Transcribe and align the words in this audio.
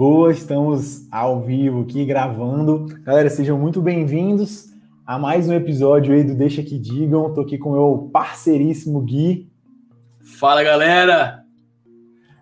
Boa, 0.00 0.32
estamos 0.32 1.06
ao 1.12 1.42
vivo 1.42 1.82
aqui 1.82 2.06
gravando. 2.06 2.86
Galera, 3.02 3.28
sejam 3.28 3.58
muito 3.58 3.82
bem-vindos 3.82 4.70
a 5.04 5.18
mais 5.18 5.46
um 5.46 5.52
episódio 5.52 6.14
aí 6.14 6.24
do 6.24 6.34
Deixa 6.34 6.62
Que 6.62 6.78
Digam. 6.78 7.34
Tô 7.34 7.42
aqui 7.42 7.58
com 7.58 7.68
o 7.68 7.72
meu 7.72 8.10
parceiríssimo 8.10 9.02
Gui. 9.02 9.50
Fala, 10.22 10.64
galera! 10.64 11.44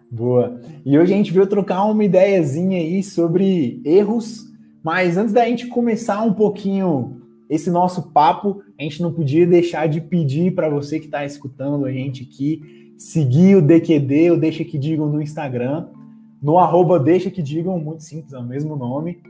Boa. 0.09 0.61
E 0.87 0.97
hoje 0.97 1.13
a 1.13 1.17
gente 1.17 1.33
veio 1.33 1.49
trocar 1.49 1.83
uma 1.87 2.05
ideiazinha 2.05 2.79
aí 2.79 3.03
sobre 3.03 3.83
erros, 3.85 4.45
mas 4.81 5.17
antes 5.17 5.35
da 5.35 5.45
gente 5.45 5.67
começar 5.67 6.23
um 6.23 6.35
pouquinho 6.35 7.21
esse 7.51 7.73
nosso 7.73 8.13
papo, 8.13 8.63
a 8.79 8.85
gente 8.85 9.03
não 9.03 9.13
podia 9.13 9.45
deixar 9.45 9.89
de 9.89 10.01
pedir 10.01 10.55
para 10.55 10.71
você 10.71 11.01
que 11.01 11.07
está 11.07 11.25
escutando 11.25 11.87
a 11.87 11.91
gente 11.91 12.23
aqui 12.23 12.95
seguir 12.97 13.57
o 13.57 13.63
DQD, 13.63 14.31
o 14.31 14.39
Deixa 14.39 14.63
Que 14.63 14.79
Digam 14.79 15.09
no 15.09 15.21
Instagram 15.21 15.98
no 16.41 16.59
arroba 16.59 16.99
deixa 16.99 17.31
que 17.31 17.43
digam, 17.43 17.79
muito 17.79 18.03
simples, 18.03 18.33
é 18.33 18.39
o 18.39 18.45
mesmo 18.45 18.77
nome. 18.77 19.21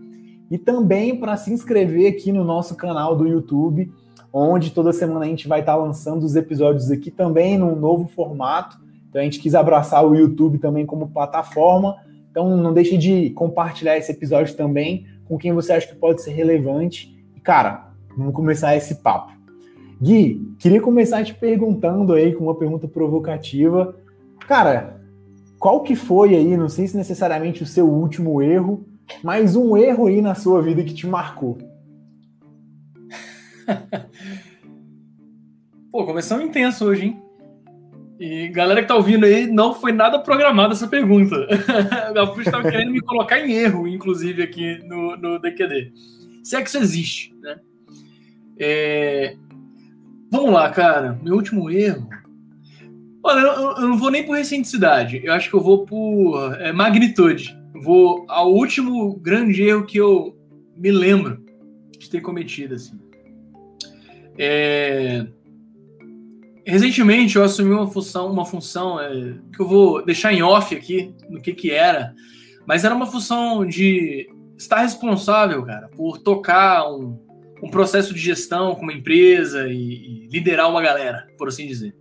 E 0.51 0.57
também 0.57 1.19
para 1.19 1.37
se 1.37 1.53
inscrever 1.53 2.13
aqui 2.13 2.33
no 2.33 2.45
nosso 2.45 2.75
canal 2.75 3.15
do 3.17 3.27
YouTube, 3.27 3.91
onde 4.33 4.71
toda 4.71 4.93
semana 4.93 5.25
a 5.25 5.29
gente 5.29 5.49
vai 5.49 5.61
estar 5.61 5.73
tá 5.73 5.79
lançando 5.79 6.25
os 6.25 6.37
episódios 6.37 6.91
aqui 6.91 7.11
também 7.11 7.59
num 7.59 7.77
novo 7.77 8.09
formato. 8.09 8.79
Então 9.09 9.21
a 9.21 9.25
gente 9.25 9.41
quis 9.41 9.55
abraçar 9.55 10.07
o 10.07 10.15
YouTube 10.15 10.59
também 10.59 10.87
como 10.87 11.09
plataforma. 11.09 11.97
Então 12.31 12.57
não 12.57 12.73
deixe 12.73 12.97
de 12.97 13.31
compartilhar 13.31 13.97
esse 13.97 14.13
episódio 14.13 14.55
também 14.57 15.07
com 15.27 15.37
quem 15.37 15.53
você 15.53 15.73
acha 15.73 15.87
que 15.87 15.97
pode 15.97 16.23
ser 16.23 16.33
relevante. 16.33 17.15
E 17.37 17.41
cara, 17.41 17.91
vamos 18.17 18.35
começar 18.35 18.77
esse 18.77 18.97
papo. 18.97 19.33
Gui, 20.01 20.55
queria 20.59 20.81
começar 20.81 21.25
te 21.25 21.35
perguntando 21.35 22.13
aí 22.13 22.35
com 22.35 22.45
uma 22.45 22.55
pergunta 22.55 22.87
provocativa. 22.87 23.97
Cara, 24.47 24.98
qual 25.59 25.83
que 25.83 25.97
foi 25.97 26.37
aí, 26.37 26.57
não 26.57 26.69
sei 26.69 26.87
se 26.87 26.97
necessariamente 26.97 27.63
o 27.63 27.67
seu 27.67 27.89
último 27.89 28.41
erro, 28.41 28.87
mas 29.23 29.57
um 29.57 29.77
erro 29.77 30.07
aí 30.07 30.23
na 30.23 30.35
sua 30.35 30.63
vida 30.63 30.85
que 30.85 30.95
te 30.95 31.07
marcou? 31.07 31.59
Pô, 35.91 36.05
começamos 36.05 36.45
intenso 36.45 36.85
hoje, 36.85 37.07
hein? 37.07 37.23
E 38.21 38.49
galera 38.49 38.83
que 38.83 38.89
tá 38.89 38.97
ouvindo 38.97 39.25
aí, 39.25 39.47
não 39.47 39.75
foi 39.75 39.93
nada 39.93 40.19
programada 40.19 40.75
essa 40.75 40.89
pergunta. 40.89 41.37
A 42.09 42.13
Gafuxo 42.13 42.43
estava 42.43 42.69
querendo 42.69 42.93
me 42.93 43.01
colocar 43.01 43.41
em 43.41 43.53
erro, 43.53 43.87
inclusive, 43.87 44.43
aqui 44.43 44.83
no, 44.85 45.17
no 45.17 45.39
DQD. 45.39 45.93
Se 46.43 46.57
é 46.57 46.63
que 46.63 46.69
isso 46.69 46.79
existe, 46.79 47.35
né? 47.41 47.61
É... 48.59 49.37
Vamos 50.31 50.53
lá, 50.53 50.69
cara. 50.71 51.19
Meu 51.23 51.35
último 51.35 51.71
erro 51.71 52.09
Olha, 53.23 53.41
eu, 53.41 53.53
eu, 53.77 53.89
não 53.89 53.99
vou 53.99 54.11
nem 54.11 54.25
por 54.25 54.37
recenticidade. 54.37 55.21
Eu 55.25 55.33
acho 55.33 55.51
que 55.51 55.57
eu 55.57 55.61
vou 55.61 55.85
por 55.85 56.55
é, 56.61 56.73
magnitude. 56.73 57.57
vou 57.75 58.25
ao 58.29 58.53
último 58.53 59.19
grande 59.19 59.63
erro 59.63 59.85
que 59.85 59.99
eu 59.99 60.37
me 60.77 60.91
lembro 60.91 61.45
de 61.99 62.09
ter 62.09 62.21
cometido, 62.21 62.75
assim. 62.75 62.99
É... 64.39 65.27
Recentemente 66.65 67.37
eu 67.37 67.43
assumi 67.43 67.73
uma 67.73 67.91
função, 67.91 68.31
uma 68.31 68.45
função 68.45 69.01
é, 69.01 69.35
que 69.55 69.61
eu 69.61 69.67
vou 69.67 70.05
deixar 70.05 70.33
em 70.33 70.43
off 70.43 70.75
aqui 70.77 71.15
no 71.29 71.41
que 71.41 71.55
que 71.55 71.71
era, 71.71 72.15
mas 72.67 72.85
era 72.85 72.95
uma 72.95 73.07
função 73.07 73.67
de 73.67 74.29
estar 74.57 74.81
responsável, 74.81 75.65
cara, 75.65 75.89
por 75.89 76.19
tocar 76.19 76.87
um, 76.93 77.19
um 77.63 77.71
processo 77.71 78.13
de 78.13 78.21
gestão 78.21 78.75
com 78.75 78.83
uma 78.83 78.93
empresa 78.93 79.67
e, 79.67 80.27
e 80.27 80.29
liderar 80.29 80.69
uma 80.71 80.83
galera, 80.83 81.27
por 81.39 81.49
assim 81.49 81.67
dizer. 81.67 81.95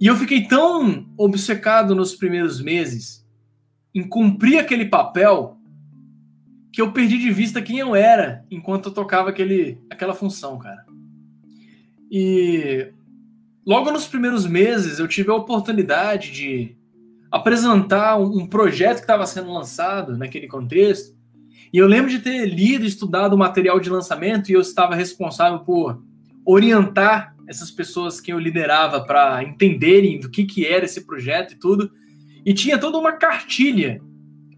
E 0.00 0.06
eu 0.06 0.16
fiquei 0.16 0.46
tão 0.46 1.06
obcecado 1.16 1.94
nos 1.94 2.14
primeiros 2.14 2.60
meses 2.60 3.26
em 3.94 4.08
cumprir 4.08 4.58
aquele 4.58 4.84
papel 4.84 5.56
que 6.72 6.80
eu 6.80 6.92
perdi 6.92 7.18
de 7.18 7.30
vista 7.30 7.60
quem 7.60 7.78
eu 7.78 7.96
era 7.96 8.44
enquanto 8.50 8.86
eu 8.86 8.94
tocava 8.94 9.30
aquele, 9.30 9.80
aquela 9.90 10.14
função, 10.14 10.56
cara. 10.58 10.86
E 12.10 12.92
logo 13.66 13.90
nos 13.90 14.06
primeiros 14.06 14.46
meses 14.46 15.00
eu 15.00 15.08
tive 15.08 15.30
a 15.30 15.34
oportunidade 15.34 16.30
de 16.30 16.76
apresentar 17.30 18.18
um, 18.18 18.42
um 18.42 18.46
projeto 18.46 18.98
que 18.98 19.02
estava 19.02 19.26
sendo 19.26 19.52
lançado 19.52 20.16
naquele 20.16 20.46
contexto. 20.46 21.16
E 21.72 21.76
eu 21.76 21.86
lembro 21.88 22.10
de 22.10 22.20
ter 22.20 22.46
lido 22.46 22.84
e 22.84 22.88
estudado 22.88 23.34
o 23.34 23.38
material 23.38 23.80
de 23.80 23.90
lançamento 23.90 24.48
e 24.48 24.54
eu 24.54 24.60
estava 24.60 24.94
responsável 24.94 25.58
por 25.60 26.02
orientar 26.46 27.34
essas 27.48 27.70
pessoas 27.70 28.20
que 28.20 28.30
eu 28.30 28.38
liderava 28.38 29.00
para 29.00 29.42
entenderem 29.42 30.20
do 30.20 30.28
que, 30.28 30.44
que 30.44 30.66
era 30.66 30.84
esse 30.84 31.06
projeto 31.06 31.52
e 31.52 31.58
tudo. 31.58 31.90
E 32.44 32.52
tinha 32.52 32.76
toda 32.76 32.98
uma 32.98 33.12
cartilha 33.12 34.02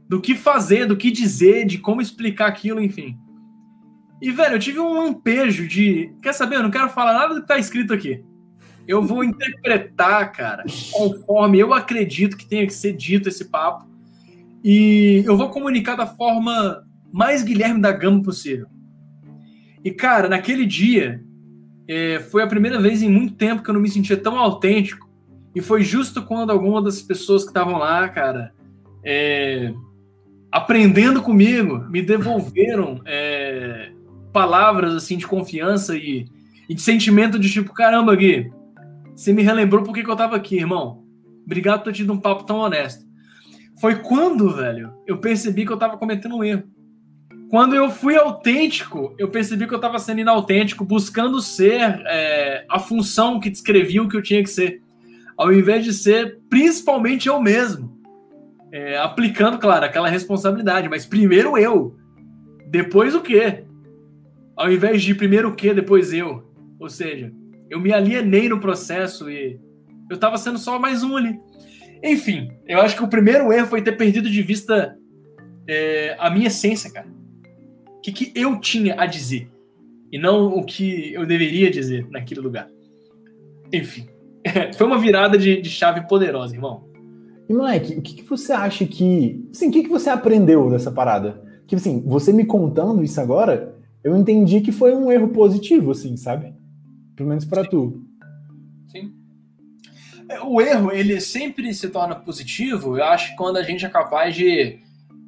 do 0.08 0.20
que 0.20 0.34
fazer, 0.34 0.86
do 0.86 0.96
que 0.96 1.10
dizer, 1.10 1.64
de 1.64 1.78
como 1.78 2.02
explicar 2.02 2.48
aquilo, 2.48 2.82
enfim. 2.82 3.16
E, 4.20 4.32
velho, 4.32 4.56
eu 4.56 4.58
tive 4.58 4.80
um 4.80 4.92
lampejo 4.92 5.68
de. 5.68 6.12
Quer 6.20 6.34
saber? 6.34 6.56
Eu 6.56 6.64
não 6.64 6.70
quero 6.70 6.90
falar 6.90 7.14
nada 7.14 7.34
do 7.34 7.42
que 7.42 7.46
tá 7.46 7.58
escrito 7.58 7.94
aqui. 7.94 8.24
Eu 8.88 9.02
vou 9.02 9.22
interpretar, 9.22 10.32
cara, 10.32 10.64
conforme 10.90 11.60
eu 11.60 11.72
acredito 11.72 12.36
que 12.36 12.46
tenha 12.46 12.66
que 12.66 12.74
ser 12.74 12.92
dito 12.92 13.28
esse 13.28 13.44
papo. 13.44 13.88
E 14.64 15.22
eu 15.24 15.36
vou 15.36 15.48
comunicar 15.48 15.94
da 15.94 16.06
forma 16.06 16.84
mais 17.12 17.42
Guilherme 17.44 17.80
da 17.80 17.92
Gama 17.92 18.22
possível. 18.22 18.66
E, 19.82 19.92
cara, 19.92 20.28
naquele 20.28 20.66
dia, 20.66 21.24
é, 21.92 22.20
foi 22.20 22.40
a 22.40 22.46
primeira 22.46 22.80
vez 22.80 23.02
em 23.02 23.10
muito 23.10 23.34
tempo 23.34 23.64
que 23.64 23.68
eu 23.68 23.74
não 23.74 23.80
me 23.80 23.90
sentia 23.90 24.16
tão 24.16 24.38
autêntico. 24.38 25.10
E 25.52 25.60
foi 25.60 25.82
justo 25.82 26.22
quando 26.22 26.50
alguma 26.50 26.80
das 26.80 27.02
pessoas 27.02 27.42
que 27.42 27.50
estavam 27.50 27.78
lá, 27.78 28.08
cara, 28.08 28.52
é, 29.04 29.74
aprendendo 30.52 31.20
comigo, 31.20 31.80
me 31.90 32.00
devolveram 32.00 33.00
é, 33.04 33.90
palavras 34.32 34.94
assim 34.94 35.16
de 35.16 35.26
confiança 35.26 35.96
e, 35.96 36.28
e, 36.68 36.74
de 36.76 36.80
sentimento 36.80 37.40
de 37.40 37.50
tipo, 37.50 37.74
caramba, 37.74 38.14
Gui, 38.14 38.52
você 39.16 39.32
me 39.32 39.42
relembrou 39.42 39.82
por 39.82 39.92
que 39.92 40.08
eu 40.08 40.14
tava 40.14 40.36
aqui, 40.36 40.58
irmão. 40.58 41.02
Obrigado 41.44 41.80
por 41.80 41.86
ter 41.86 41.96
tido 41.96 42.12
um 42.12 42.20
papo 42.20 42.44
tão 42.44 42.58
honesto. 42.58 43.04
Foi 43.80 43.96
quando, 43.96 44.54
velho, 44.54 44.92
eu 45.08 45.18
percebi 45.18 45.66
que 45.66 45.72
eu 45.72 45.76
tava 45.76 45.96
cometendo 45.96 46.36
um 46.36 46.44
erro. 46.44 46.62
Quando 47.50 47.74
eu 47.74 47.90
fui 47.90 48.16
autêntico, 48.16 49.12
eu 49.18 49.28
percebi 49.28 49.66
que 49.66 49.74
eu 49.74 49.78
estava 49.78 49.98
sendo 49.98 50.20
inautêntico, 50.20 50.84
buscando 50.84 51.42
ser 51.42 52.00
é, 52.06 52.64
a 52.70 52.78
função 52.78 53.40
que 53.40 53.50
descrevia 53.50 54.00
o 54.00 54.08
que 54.08 54.16
eu 54.16 54.22
tinha 54.22 54.40
que 54.40 54.48
ser, 54.48 54.80
ao 55.36 55.52
invés 55.52 55.84
de 55.84 55.92
ser 55.92 56.38
principalmente 56.48 57.26
eu 57.26 57.40
mesmo. 57.40 57.98
É, 58.72 58.98
aplicando, 58.98 59.58
claro, 59.58 59.84
aquela 59.84 60.08
responsabilidade, 60.08 60.88
mas 60.88 61.04
primeiro 61.04 61.58
eu, 61.58 61.96
depois 62.68 63.16
o 63.16 63.20
quê? 63.20 63.64
Ao 64.56 64.70
invés 64.70 65.02
de 65.02 65.12
primeiro 65.12 65.48
o 65.48 65.56
quê, 65.56 65.74
depois 65.74 66.12
eu. 66.12 66.48
Ou 66.78 66.88
seja, 66.88 67.32
eu 67.68 67.80
me 67.80 67.92
alienei 67.92 68.48
no 68.48 68.60
processo 68.60 69.28
e 69.28 69.58
eu 70.08 70.14
estava 70.14 70.38
sendo 70.38 70.56
só 70.56 70.78
mais 70.78 71.02
um 71.02 71.16
ali. 71.16 71.36
Enfim, 72.00 72.52
eu 72.68 72.80
acho 72.80 72.94
que 72.94 73.02
o 73.02 73.08
primeiro 73.08 73.52
erro 73.52 73.66
foi 73.66 73.82
ter 73.82 73.96
perdido 73.96 74.30
de 74.30 74.40
vista 74.40 74.96
é, 75.68 76.16
a 76.16 76.30
minha 76.30 76.46
essência, 76.46 76.92
cara 76.92 77.18
o 78.00 78.02
que, 78.02 78.12
que 78.12 78.32
eu 78.34 78.58
tinha 78.58 78.98
a 78.98 79.04
dizer 79.04 79.50
e 80.10 80.18
não 80.18 80.46
o 80.46 80.64
que 80.64 81.12
eu 81.12 81.26
deveria 81.26 81.70
dizer 81.70 82.08
naquele 82.10 82.40
lugar. 82.40 82.66
Enfim, 83.70 84.08
foi 84.74 84.86
uma 84.86 84.98
virada 84.98 85.36
de, 85.36 85.60
de, 85.60 85.68
chave 85.68 86.08
poderosa, 86.08 86.54
irmão. 86.54 86.88
E 87.46 87.52
Mike, 87.52 87.98
o 87.98 88.02
que, 88.02 88.14
que 88.14 88.22
você 88.22 88.54
acha 88.54 88.86
que. 88.86 89.46
Assim, 89.50 89.68
o 89.68 89.70
que, 89.70 89.82
que 89.82 89.88
você 89.90 90.08
aprendeu 90.08 90.70
dessa 90.70 90.90
parada? 90.90 91.44
Que 91.66 91.76
assim, 91.76 92.02
você 92.06 92.32
me 92.32 92.46
contando 92.46 93.04
isso 93.04 93.20
agora, 93.20 93.76
eu 94.02 94.16
entendi 94.16 94.62
que 94.62 94.72
foi 94.72 94.94
um 94.94 95.12
erro 95.12 95.28
positivo, 95.28 95.90
assim, 95.90 96.16
sabe? 96.16 96.54
Pelo 97.14 97.28
menos 97.28 97.44
para 97.44 97.64
tu. 97.64 98.02
Sim. 98.88 99.12
É, 100.26 100.40
o 100.40 100.58
erro, 100.58 100.90
ele 100.90 101.20
sempre 101.20 101.74
se 101.74 101.90
torna 101.90 102.14
positivo, 102.14 102.96
eu 102.96 103.04
acho, 103.04 103.36
quando 103.36 103.58
a 103.58 103.62
gente 103.62 103.84
é 103.84 103.90
capaz 103.90 104.34
de 104.34 104.80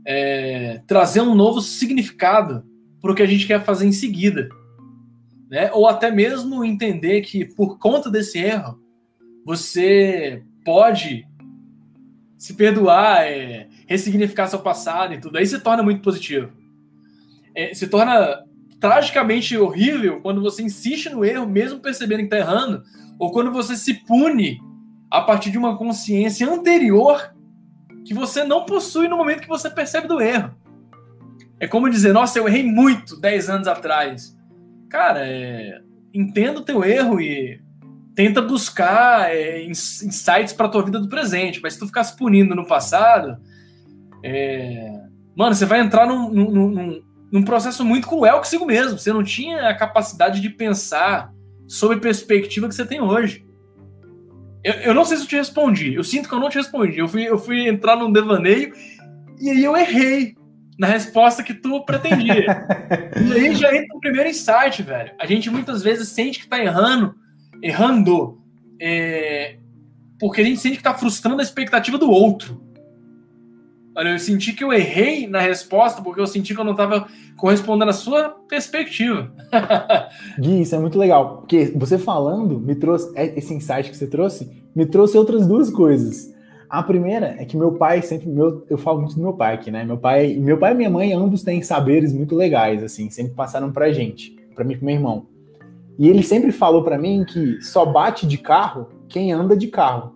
é, 0.07 0.83
trazer 0.87 1.21
um 1.21 1.35
novo 1.35 1.61
significado 1.61 2.65
para 3.01 3.13
o 3.13 3.15
que 3.15 3.23
a 3.23 3.27
gente 3.27 3.47
quer 3.47 3.65
fazer 3.65 3.87
em 3.87 3.93
seguida. 3.93 4.49
Né? 5.51 5.71
Ou 5.73 5.87
até 5.87 6.11
mesmo 6.11 6.65
entender 6.65 7.21
que, 7.23 7.45
por 7.45 7.79
conta 7.79 8.11
desse 8.11 8.39
erro, 8.39 8.79
você 9.45 10.43
pode 10.65 11.27
se 12.39 12.55
perdoar, 12.55 13.25
é, 13.25 13.69
ressignificar 13.87 14.49
seu 14.49 14.61
passado 14.61 15.15
e 15.15 15.21
tudo. 15.21 15.39
Aí 15.39 15.47
se 15.47 15.61
torna 15.61 15.83
muito 15.83 16.03
positivo. 16.03 16.51
É, 17.55 17.75
se 17.75 17.87
torna 17.87 18.45
tragicamente 18.81 19.57
horrível 19.57 20.21
quando 20.21 20.43
você 20.43 20.63
insiste 20.63 21.09
no 21.09 21.25
erro, 21.25 21.47
mesmo 21.47 21.79
percebendo 21.79 22.21
que 22.21 22.25
está 22.25 22.39
errando, 22.39 22.83
ou 23.19 23.31
quando 23.31 23.53
você 23.53 23.77
se 23.77 23.95
pune 23.95 24.59
a 25.09 25.21
partir 25.21 25.51
de 25.51 25.59
uma 25.59 25.77
consciência 25.77 26.51
anterior 26.51 27.32
que 28.05 28.15
você 28.15 28.45
não 28.45 28.65
possui 28.65 29.09
no 29.09 29.17
momento 29.17 29.43
que 29.43 29.49
você 29.49 29.71
percebe 29.71 30.09
do 30.09 30.21
erro. 30.21 30.55
É 31.61 31.69
como 31.69 31.89
dizer, 31.89 32.13
nossa, 32.13 32.39
eu 32.39 32.49
errei 32.49 32.65
muito 32.65 33.21
10 33.21 33.51
anos 33.51 33.69
atrás. 33.69 34.37
Cara, 34.91 35.21
é... 35.25 35.81
entenda 36.13 36.59
o 36.59 36.65
teu 36.65 36.85
erro 36.85 37.21
e 37.21 37.61
tenta 38.15 38.43
buscar 38.43 39.31
é, 39.31 39.65
insights 39.65 40.53
para 40.53 40.69
tua 40.69 40.85
vida 40.85 40.99
do 40.99 41.09
presente. 41.09 41.61
Mas 41.63 41.75
se 41.75 41.79
tu 41.79 41.87
ficar 41.87 42.05
se 42.05 42.17
punindo 42.17 42.55
no 42.55 42.67
passado, 42.67 43.37
é... 44.25 45.03
mano, 45.37 45.55
você 45.55 45.65
vai 45.65 45.81
entrar 45.81 46.07
num, 46.07 46.31
num, 46.31 46.51
num, 46.51 47.03
num 47.33 47.43
processo 47.43 47.85
muito 47.85 48.09
cruel 48.09 48.39
consigo 48.39 48.67
mesmo. 48.67 48.99
Você 48.99 49.13
não 49.13 49.23
tinha 49.23 49.69
a 49.69 49.75
capacidade 49.75 50.41
de 50.41 50.51
pensar 50.51 51.33
sob 51.69 51.95
a 51.95 52.01
perspectiva 52.01 52.69
que 52.69 52.75
você 52.75 52.85
tem 52.85 53.01
hoje. 53.01 53.47
Eu, 54.65 54.75
eu 54.75 54.95
não 54.95 55.05
sei 55.05 55.17
se 55.17 55.25
eu 55.25 55.29
te 55.29 55.37
respondi. 55.37 55.95
Eu 55.95 56.05
sinto 56.05 56.29
que 56.29 56.35
eu 56.35 56.41
não 56.41 56.49
te 56.49 56.59
respondi. 56.59 56.99
Eu 56.99 57.09
fui, 57.09 57.25
eu 57.25 57.39
fui 57.39 57.69
entrar 57.69 57.97
num 57.97 58.13
devaneio 58.13 58.73
e 59.41 59.51
aí 59.51 59.65
eu 59.65 59.77
errei 59.77 60.37
na 60.79 60.87
resposta 60.87 61.43
que 61.43 61.55
tu 61.55 61.85
pretendia. 61.85 62.67
e 63.29 63.33
aí 63.33 63.55
já 63.55 63.75
entra 63.75 63.97
o 63.97 64.01
primeiro 64.01 64.29
insight, 64.29 64.83
velho. 64.83 65.13
A 65.19 65.27
gente 65.27 65.51
muitas 65.51 65.83
vezes 65.83 66.09
sente 66.09 66.41
que 66.41 66.49
tá 66.49 66.59
errando, 66.59 67.15
errando, 67.63 68.41
é, 68.81 69.57
porque 70.19 70.41
a 70.41 70.45
gente 70.45 70.61
sente 70.61 70.77
que 70.77 70.83
tá 70.83 70.95
frustrando 70.95 71.41
a 71.41 71.43
expectativa 71.45 71.99
do 71.99 72.11
outro. 72.11 72.72
Olha, 73.95 74.11
eu 74.11 74.19
senti 74.19 74.53
que 74.53 74.65
eu 74.65 74.73
errei 74.73 75.27
na 75.27 75.41
resposta 75.41 76.01
porque 76.01 76.21
eu 76.21 76.27
senti 76.27 76.55
que 76.55 76.61
eu 76.61 76.65
não 76.65 76.73
estava 76.73 77.07
correspondendo 77.37 77.91
à 77.91 77.93
sua 77.93 78.31
perspectiva. 78.49 79.31
Gui, 80.41 80.63
isso 80.63 80.75
é 80.75 80.79
muito 80.79 80.99
legal, 80.99 81.39
porque 81.39 81.73
você 81.77 81.99
falando 81.99 82.59
me 82.59 82.75
trouxe 82.75 83.13
é, 83.15 83.39
esse 83.39 83.53
insight 83.53 83.91
que 83.91 83.97
você 83.97 84.07
trouxe, 84.07 84.51
me 84.75 84.87
trouxe 84.87 85.19
outras 85.19 85.47
duas 85.47 85.69
coisas. 85.69 86.33
A 86.71 86.83
primeira 86.83 87.37
é 87.39 87.45
que 87.45 87.55
meu 87.55 87.73
pai 87.73 88.01
sempre, 88.01 88.29
meu, 88.29 88.65
eu 88.71 88.79
falo 88.79 89.01
muito 89.01 89.15
do 89.15 89.21
meu 89.21 89.35
pai 89.35 89.55
aqui, 89.55 89.71
né? 89.71 89.85
Meu 89.85 89.99
pai, 89.99 90.35
meu 90.37 90.57
pai 90.57 90.73
e 90.73 90.75
minha 90.75 90.89
mãe 90.89 91.13
ambos 91.13 91.43
têm 91.43 91.61
saberes 91.61 92.15
muito 92.15 92.35
legais, 92.35 92.83
assim, 92.83 93.11
sempre 93.11 93.35
passaram 93.35 93.71
pra 93.71 93.93
gente, 93.93 94.35
para 94.55 94.65
mim 94.65 94.73
e 94.73 94.77
pro 94.79 94.87
meu 94.87 94.95
irmão. 94.95 95.27
E 95.99 96.09
ele 96.09 96.23
sempre 96.23 96.51
falou 96.51 96.83
para 96.83 96.97
mim 96.97 97.27
que 97.27 97.61
só 97.61 97.85
bate 97.85 98.27
de 98.27 98.39
carro 98.39 98.89
quem 99.07 99.33
anda 99.33 99.55
de 99.55 99.67
carro. 99.67 100.15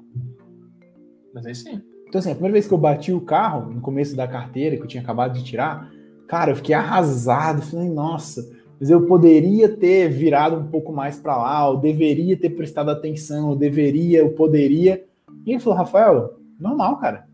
Mas 1.35 1.45
é 1.45 1.53
sim. 1.53 1.83
Então, 2.17 2.21
assim, 2.21 2.31
a 2.31 2.35
primeira 2.35 2.55
vez 2.55 2.67
que 2.67 2.73
eu 2.73 2.79
bati 2.79 3.13
o 3.13 3.21
carro, 3.21 3.71
no 3.71 3.81
começo 3.83 4.17
da 4.17 4.27
carteira, 4.27 4.75
que 4.75 4.83
eu 4.83 4.87
tinha 4.87 5.03
acabado 5.03 5.35
de 5.35 5.45
tirar, 5.45 5.93
cara, 6.27 6.51
eu 6.51 6.57
fiquei 6.57 6.75
arrasado. 6.75 7.61
Falei, 7.61 7.91
nossa, 7.91 8.43
mas 8.81 8.89
eu 8.89 9.03
poderia 9.03 9.69
ter 9.69 10.09
virado 10.09 10.57
um 10.57 10.67
pouco 10.67 10.95
mais 10.95 11.19
para 11.19 11.37
lá, 11.37 11.67
eu 11.67 11.77
deveria 11.77 12.35
ter 12.35 12.49
prestado 12.49 12.91
atenção, 12.91 13.51
eu 13.51 13.57
deveria, 13.57 14.21
eu 14.21 14.31
poderia. 14.31 15.05
E 15.45 15.51
ele 15.51 15.61
falou, 15.61 15.79
Rafael, 15.79 16.39
normal, 16.59 16.97
cara. 16.97 17.27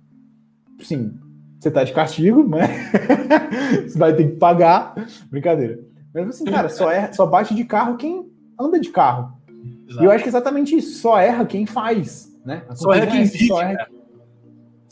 Sim, 0.80 1.14
você 1.60 1.70
tá 1.70 1.84
de 1.84 1.92
castigo, 1.92 2.42
mas 2.42 2.68
você 3.86 3.96
vai 3.96 4.16
ter 4.16 4.32
que 4.32 4.36
pagar. 4.36 4.96
Brincadeira. 5.30 5.78
Mas 6.12 6.26
assim, 6.26 6.44
cara, 6.44 6.68
só, 6.68 6.90
erra, 6.90 7.12
só 7.12 7.24
bate 7.24 7.54
de 7.54 7.62
carro 7.62 7.96
quem 7.96 8.28
anda 8.58 8.80
de 8.80 8.90
carro. 8.90 9.32
Exato. 9.88 10.02
E 10.02 10.06
eu 10.06 10.10
acho 10.10 10.24
que 10.24 10.28
é 10.28 10.32
exatamente 10.32 10.74
isso. 10.74 10.98
Só 10.98 11.20
erra 11.20 11.46
quem 11.46 11.66
faz, 11.66 12.36
né? 12.44 12.64
só 12.74 12.92
erra 12.92 13.06
quem 13.06 13.22
vive, 13.22 13.46
só 13.46 13.62
erra, 13.62 13.86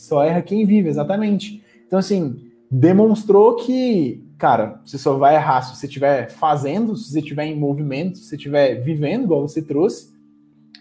só 0.00 0.24
erra 0.24 0.40
quem 0.40 0.64
vive, 0.64 0.88
exatamente. 0.88 1.62
Então, 1.86 1.98
assim, 1.98 2.40
demonstrou 2.70 3.56
que, 3.56 4.24
cara, 4.38 4.80
você 4.82 4.96
só 4.96 5.18
vai 5.18 5.34
errar 5.34 5.60
se 5.60 5.76
você 5.76 5.86
estiver 5.86 6.30
fazendo, 6.30 6.96
se 6.96 7.10
você 7.10 7.18
estiver 7.18 7.44
em 7.44 7.58
movimento, 7.58 8.16
se 8.16 8.24
você 8.24 8.36
estiver 8.36 8.76
vivendo, 8.76 9.24
igual 9.24 9.46
você 9.46 9.60
trouxe. 9.60 10.10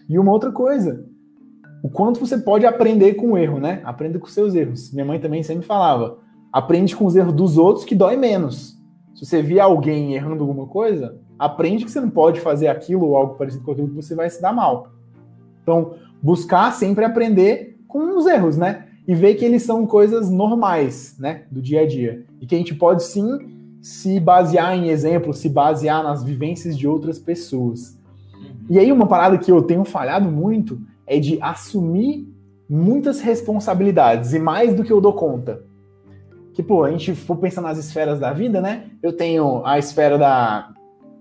E 0.08 0.18
uma 0.18 0.32
outra 0.32 0.50
coisa, 0.50 1.04
o 1.82 1.90
quanto 1.90 2.18
você 2.18 2.38
pode 2.38 2.64
aprender 2.64 3.14
com 3.14 3.32
o 3.32 3.38
erro, 3.38 3.60
né? 3.60 3.82
Aprenda 3.84 4.18
com 4.18 4.26
seus 4.26 4.54
erros. 4.54 4.90
Minha 4.90 5.04
mãe 5.04 5.20
também 5.20 5.42
sempre 5.42 5.66
falava: 5.66 6.18
aprende 6.50 6.96
com 6.96 7.04
os 7.04 7.14
erros 7.14 7.34
dos 7.34 7.58
outros 7.58 7.84
que 7.84 7.94
dói 7.94 8.16
menos. 8.16 8.78
Se 9.14 9.26
você 9.26 9.42
vê 9.42 9.60
alguém 9.60 10.14
errando 10.14 10.42
alguma 10.42 10.66
coisa, 10.66 11.18
aprende 11.38 11.84
que 11.84 11.90
você 11.90 12.00
não 12.00 12.10
pode 12.10 12.40
fazer 12.40 12.68
aquilo 12.68 13.08
ou 13.08 13.16
algo 13.16 13.34
parecido 13.34 13.64
com 13.64 13.72
aquilo 13.72 13.88
que 13.88 13.96
você 13.96 14.14
vai 14.14 14.30
se 14.30 14.40
dar 14.40 14.52
mal. 14.52 14.88
Então, 15.62 15.94
buscar 16.22 16.72
sempre 16.72 17.04
aprender 17.04 17.78
com 17.86 18.16
os 18.16 18.24
erros, 18.26 18.56
né? 18.56 18.86
E 19.10 19.14
ver 19.16 19.34
que 19.34 19.44
eles 19.44 19.64
são 19.64 19.84
coisas 19.88 20.30
normais, 20.30 21.16
né, 21.18 21.42
do 21.50 21.60
dia 21.60 21.80
a 21.80 21.86
dia. 21.86 22.24
E 22.40 22.46
que 22.46 22.54
a 22.54 22.58
gente 22.58 22.76
pode 22.76 23.02
sim 23.02 23.40
se 23.82 24.20
basear 24.20 24.72
em 24.72 24.88
exemplos, 24.88 25.38
se 25.38 25.48
basear 25.48 26.00
nas 26.04 26.22
vivências 26.22 26.78
de 26.78 26.86
outras 26.86 27.18
pessoas. 27.18 27.98
E 28.68 28.78
aí 28.78 28.92
uma 28.92 29.08
parada 29.08 29.36
que 29.36 29.50
eu 29.50 29.62
tenho 29.62 29.82
falhado 29.82 30.30
muito 30.30 30.80
é 31.08 31.18
de 31.18 31.42
assumir 31.42 32.24
muitas 32.68 33.20
responsabilidades 33.20 34.32
e 34.32 34.38
mais 34.38 34.76
do 34.76 34.84
que 34.84 34.92
eu 34.92 35.00
dou 35.00 35.12
conta. 35.12 35.60
Que, 36.54 36.62
pô, 36.62 36.84
a 36.84 36.90
gente 36.92 37.12
for 37.12 37.36
pensar 37.36 37.62
nas 37.62 37.78
esferas 37.78 38.20
da 38.20 38.32
vida, 38.32 38.60
né? 38.60 38.90
Eu 39.02 39.12
tenho 39.12 39.66
a 39.66 39.76
esfera 39.76 40.16
da 40.16 40.70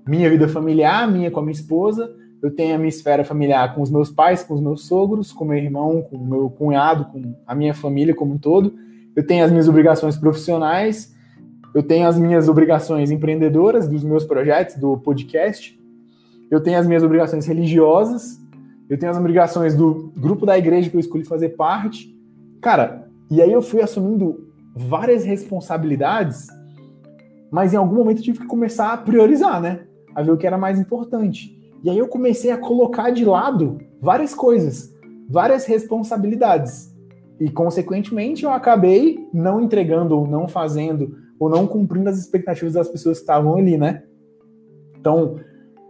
minha 0.08 0.30
vida 0.30 0.48
familiar, 0.48 1.12
minha 1.12 1.32
com 1.32 1.40
a 1.40 1.44
minha 1.44 1.54
esposa, 1.54 2.16
eu 2.42 2.52
tenho 2.52 2.76
a 2.76 2.78
minha 2.78 2.90
esfera 2.90 3.24
familiar 3.26 3.76
com 3.76 3.82
os 3.82 3.92
meus 3.92 4.10
pais, 4.10 4.44
com 4.44 4.54
os 4.54 4.62
meus 4.62 4.86
sogros, 4.88 5.32
com 5.32 5.44
meu 5.44 5.58
irmão, 5.58 6.02
com 6.02 6.18
meu 6.18 6.50
cunhado, 6.50 7.06
com 7.06 7.36
a 7.46 7.54
minha 7.54 7.74
família 7.74 8.16
como 8.16 8.34
um 8.34 8.38
todo. 8.38 8.74
Eu 9.16 9.26
tenho 9.26 9.44
as 9.44 9.52
minhas 9.52 9.68
obrigações 9.68 10.16
profissionais, 10.16 11.14
eu 11.76 11.84
tenho 11.84 12.08
as 12.08 12.18
minhas 12.18 12.48
obrigações 12.48 13.12
empreendedoras 13.12 13.88
dos 13.88 14.04
meus 14.04 14.24
projetos, 14.24 14.76
do 14.76 14.98
podcast. 14.98 15.78
Eu 16.50 16.62
tenho 16.62 16.80
as 16.80 16.88
minhas 16.88 17.04
obrigações 17.04 17.46
religiosas, 17.46 18.40
eu 18.90 18.98
tenho 18.98 19.12
as 19.12 19.18
obrigações 19.18 19.76
do 19.76 20.12
grupo 20.16 20.46
da 20.46 20.58
igreja 20.58 20.90
que 20.90 20.96
eu 20.96 21.00
escolhi 21.00 21.26
fazer 21.26 21.50
parte. 21.50 22.16
Cara, 22.62 23.08
e 23.30 23.42
aí 23.42 23.52
eu 23.52 23.62
fui 23.62 23.82
assumindo 23.82 24.48
várias 24.74 25.26
responsabilidades, 25.26 26.48
mas 27.52 27.74
em 27.74 27.78
algum 27.78 27.98
momento 27.98 28.20
eu 28.20 28.24
tive 28.24 28.40
que 28.40 28.48
começar 28.48 28.94
a 28.94 28.98
priorizar, 28.98 29.62
né? 29.62 29.82
A 30.16 30.24
ver 30.24 30.32
o 30.32 30.38
que 30.38 30.48
era 30.48 30.58
mais 30.58 30.80
importante. 30.80 31.59
E 31.84 31.90
aí 31.90 31.98
eu 31.98 32.08
comecei 32.08 32.52
a 32.52 32.58
colocar 32.58 33.10
de 33.12 33.24
lado 33.24 33.80
várias 34.02 34.34
coisas, 34.34 34.94
várias 35.30 35.66
responsabilidades. 35.66 36.94
E, 37.40 37.50
consequentemente, 37.50 38.44
eu 38.44 38.52
acabei 38.52 39.28
não 39.34 39.62
entregando, 39.62 40.18
ou 40.18 40.28
não 40.28 40.48
fazendo, 40.48 41.16
ou 41.40 41.50
não 41.50 41.66
cumprindo 41.66 42.10
as 42.10 42.18
expectativas 42.18 42.74
das 42.74 42.90
pessoas 42.90 43.18
que 43.18 43.24
estavam 43.24 43.56
ali, 43.56 43.78
né? 43.78 44.04
Então, 45.00 45.40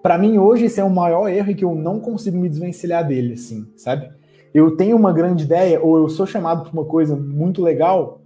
para 0.04 0.18
mim, 0.18 0.38
hoje, 0.38 0.66
esse 0.66 0.80
é 0.80 0.84
o 0.84 0.90
maior 0.90 1.28
erro 1.28 1.50
e 1.50 1.56
que 1.56 1.66
eu 1.66 1.74
não 1.74 2.00
consigo 2.00 2.38
me 2.38 2.48
desvencilhar 2.48 3.08
dele, 3.08 3.34
assim, 3.34 3.68
sabe? 3.76 4.12
Eu 4.54 4.78
tenho 4.78 4.96
uma 4.96 5.12
grande 5.12 5.44
ideia, 5.44 5.82
ou 5.82 5.98
eu 5.98 6.08
sou 6.08 6.28
chamado 6.28 6.64
por 6.64 6.74
uma 6.74 6.86
coisa 6.86 7.16
muito 7.16 7.64
legal, 7.64 8.22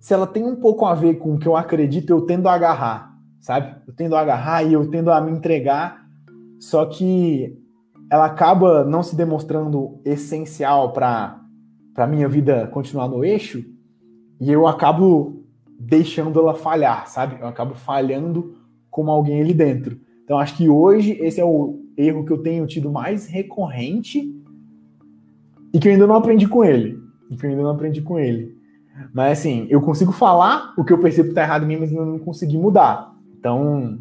se 0.00 0.12
ela 0.14 0.26
tem 0.26 0.44
um 0.44 0.56
pouco 0.56 0.86
a 0.86 0.94
ver 0.94 1.14
com 1.14 1.34
o 1.34 1.38
que 1.38 1.46
eu 1.46 1.56
acredito, 1.56 2.10
eu 2.10 2.22
tendo 2.22 2.48
a 2.48 2.54
agarrar, 2.54 3.14
sabe? 3.40 3.74
Eu 3.86 3.94
tendo 3.94 4.16
a 4.16 4.20
agarrar 4.20 4.62
e 4.62 4.72
eu 4.72 4.90
tendo 4.90 5.10
a 5.10 5.20
me 5.20 5.30
entregar 5.30 6.03
só 6.64 6.86
que 6.86 7.58
ela 8.10 8.24
acaba 8.24 8.84
não 8.84 9.02
se 9.02 9.14
demonstrando 9.14 10.00
essencial 10.02 10.92
para 10.92 11.38
a 11.94 12.06
minha 12.06 12.26
vida 12.26 12.66
continuar 12.68 13.06
no 13.06 13.22
eixo, 13.22 13.62
e 14.40 14.50
eu 14.50 14.66
acabo 14.66 15.44
deixando 15.78 16.40
ela 16.40 16.54
falhar, 16.54 17.06
sabe? 17.06 17.36
Eu 17.38 17.46
acabo 17.46 17.74
falhando 17.74 18.56
como 18.90 19.10
alguém 19.10 19.42
ali 19.42 19.52
dentro. 19.52 20.00
Então 20.24 20.38
acho 20.38 20.56
que 20.56 20.66
hoje 20.66 21.12
esse 21.20 21.38
é 21.38 21.44
o 21.44 21.80
erro 21.98 22.24
que 22.24 22.32
eu 22.32 22.38
tenho 22.38 22.66
tido 22.66 22.90
mais 22.90 23.26
recorrente 23.26 24.34
e 25.72 25.78
que 25.78 25.86
eu 25.86 25.92
ainda 25.92 26.06
não 26.06 26.14
aprendi 26.14 26.48
com 26.48 26.64
ele. 26.64 26.98
E 27.30 27.36
que 27.36 27.44
eu 27.44 27.50
ainda 27.50 27.62
não 27.62 27.72
aprendi 27.72 28.00
com 28.00 28.18
ele. 28.18 28.56
Mas 29.12 29.38
assim, 29.38 29.66
eu 29.68 29.82
consigo 29.82 30.12
falar 30.12 30.72
o 30.78 30.84
que 30.84 30.94
eu 30.94 30.98
percebo 30.98 31.28
que 31.28 31.34
tá 31.34 31.42
errado 31.42 31.64
em 31.64 31.68
mim, 31.68 31.76
mas 31.76 31.92
eu 31.92 32.06
não 32.06 32.18
consegui 32.18 32.56
mudar. 32.56 33.14
Então, 33.38 33.98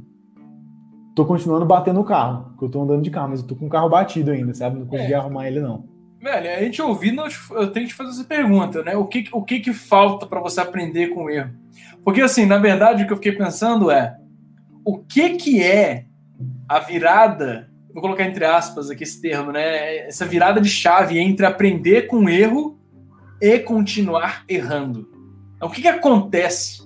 tô 1.15 1.25
continuando 1.25 1.65
batendo 1.65 1.99
o 1.99 2.03
carro, 2.03 2.49
porque 2.49 2.65
eu 2.65 2.69
tô 2.69 2.81
andando 2.81 3.01
de 3.01 3.11
carro, 3.11 3.29
mas 3.29 3.41
eu 3.41 3.47
tô 3.47 3.55
com 3.55 3.67
o 3.67 3.69
carro 3.69 3.89
batido 3.89 4.31
ainda, 4.31 4.53
sabe? 4.53 4.79
Não 4.79 4.85
consegui 4.85 5.13
é. 5.13 5.15
arrumar 5.15 5.47
ele, 5.47 5.59
não. 5.59 5.85
Velho, 6.21 6.49
a 6.49 6.63
gente 6.63 6.81
ouvindo, 6.81 7.21
eu 7.51 7.71
tenho 7.71 7.85
que 7.85 7.91
te 7.91 7.93
fazer 7.93 8.11
essa 8.11 8.23
pergunta, 8.23 8.81
né? 8.81 8.95
O 8.95 9.05
que, 9.05 9.25
o 9.31 9.43
que, 9.43 9.59
que 9.59 9.73
falta 9.73 10.25
para 10.25 10.39
você 10.39 10.61
aprender 10.61 11.09
com 11.09 11.25
o 11.25 11.29
erro? 11.29 11.51
Porque, 12.03 12.21
assim, 12.21 12.45
na 12.45 12.57
verdade, 12.57 13.03
o 13.03 13.07
que 13.07 13.13
eu 13.13 13.17
fiquei 13.17 13.33
pensando 13.33 13.91
é 13.91 14.17
o 14.85 14.97
que, 14.99 15.31
que 15.31 15.61
é 15.61 16.05
a 16.67 16.79
virada, 16.79 17.69
vou 17.93 18.01
colocar 18.01 18.25
entre 18.25 18.45
aspas 18.45 18.89
aqui 18.89 19.03
esse 19.03 19.21
termo, 19.21 19.51
né? 19.51 20.07
Essa 20.07 20.25
virada 20.25 20.59
de 20.59 20.69
chave 20.69 21.19
entre 21.19 21.45
aprender 21.45 22.07
com 22.07 22.25
o 22.25 22.29
erro 22.29 22.79
e 23.41 23.59
continuar 23.59 24.43
errando. 24.47 25.09
Então, 25.55 25.67
o 25.67 25.71
que, 25.71 25.81
que 25.81 25.87
acontece 25.87 26.82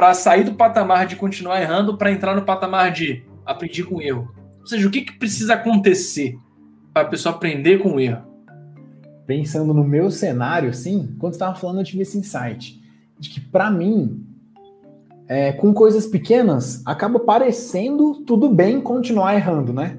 para 0.00 0.14
sair 0.14 0.44
do 0.44 0.54
patamar 0.54 1.06
de 1.06 1.14
continuar 1.14 1.60
errando 1.60 1.98
para 1.98 2.10
entrar 2.10 2.34
no 2.34 2.40
patamar 2.40 2.90
de 2.90 3.22
aprendi 3.44 3.84
com 3.84 4.00
erro? 4.00 4.34
Ou 4.58 4.66
seja, 4.66 4.88
o 4.88 4.90
que, 4.90 5.02
que 5.02 5.18
precisa 5.18 5.52
acontecer 5.52 6.38
para 6.90 7.02
a 7.02 7.10
pessoa 7.10 7.34
aprender 7.34 7.80
com 7.80 7.96
o 7.96 8.00
erro? 8.00 8.22
Pensando 9.26 9.74
no 9.74 9.84
meu 9.84 10.10
cenário, 10.10 10.72
sim, 10.72 11.14
quando 11.18 11.34
estava 11.34 11.54
falando, 11.54 11.80
eu 11.80 11.84
tive 11.84 12.00
esse 12.00 12.16
insight 12.16 12.82
de 13.18 13.28
que, 13.28 13.42
para 13.42 13.70
mim, 13.70 14.24
é, 15.28 15.52
com 15.52 15.70
coisas 15.74 16.06
pequenas, 16.06 16.82
acaba 16.86 17.20
parecendo 17.20 18.24
tudo 18.24 18.48
bem 18.48 18.80
continuar 18.80 19.34
errando, 19.34 19.70
né? 19.70 19.98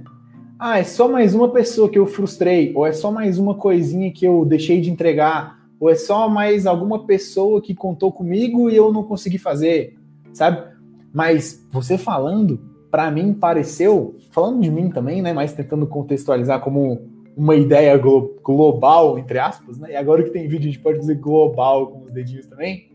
Ah, 0.58 0.80
é 0.80 0.84
só 0.84 1.08
mais 1.08 1.36
uma 1.36 1.50
pessoa 1.50 1.88
que 1.88 2.00
eu 2.00 2.08
frustrei, 2.08 2.74
ou 2.74 2.88
é 2.88 2.92
só 2.92 3.12
mais 3.12 3.38
uma 3.38 3.54
coisinha 3.54 4.12
que 4.12 4.26
eu 4.26 4.46
deixei 4.46 4.82
de 4.82 4.90
entregar, 4.90 5.60
ou 5.82 5.90
é 5.90 5.96
só 5.96 6.30
mais 6.30 6.68
alguma 6.68 7.08
pessoa 7.08 7.60
que 7.60 7.74
contou 7.74 8.12
comigo 8.12 8.70
e 8.70 8.76
eu 8.76 8.94
não 8.94 9.04
consegui 9.04 9.40
fazer, 9.40 9.98
sabe? 10.32 10.64
Mas 11.12 11.68
você 11.72 11.98
falando, 11.98 12.62
para 12.92 13.10
mim 13.10 13.34
pareceu, 13.34 14.16
falando 14.30 14.62
de 14.62 14.70
mim 14.70 14.92
também, 14.92 15.24
né, 15.24 15.34
mas 15.34 15.54
tentando 15.54 15.88
contextualizar 15.88 16.62
como 16.62 17.10
uma 17.36 17.56
ideia 17.56 17.98
glo 17.98 18.40
global, 18.44 19.18
entre 19.18 19.40
aspas, 19.40 19.80
né? 19.80 19.94
E 19.94 19.96
agora 19.96 20.22
que 20.22 20.30
tem 20.30 20.48
vídeo 20.48 20.70
a 20.70 20.72
gente 20.72 20.84
pode 20.84 21.00
dizer 21.00 21.16
global 21.16 21.88
com 21.88 22.04
os 22.04 22.12
dedinhos 22.12 22.46
também. 22.46 22.92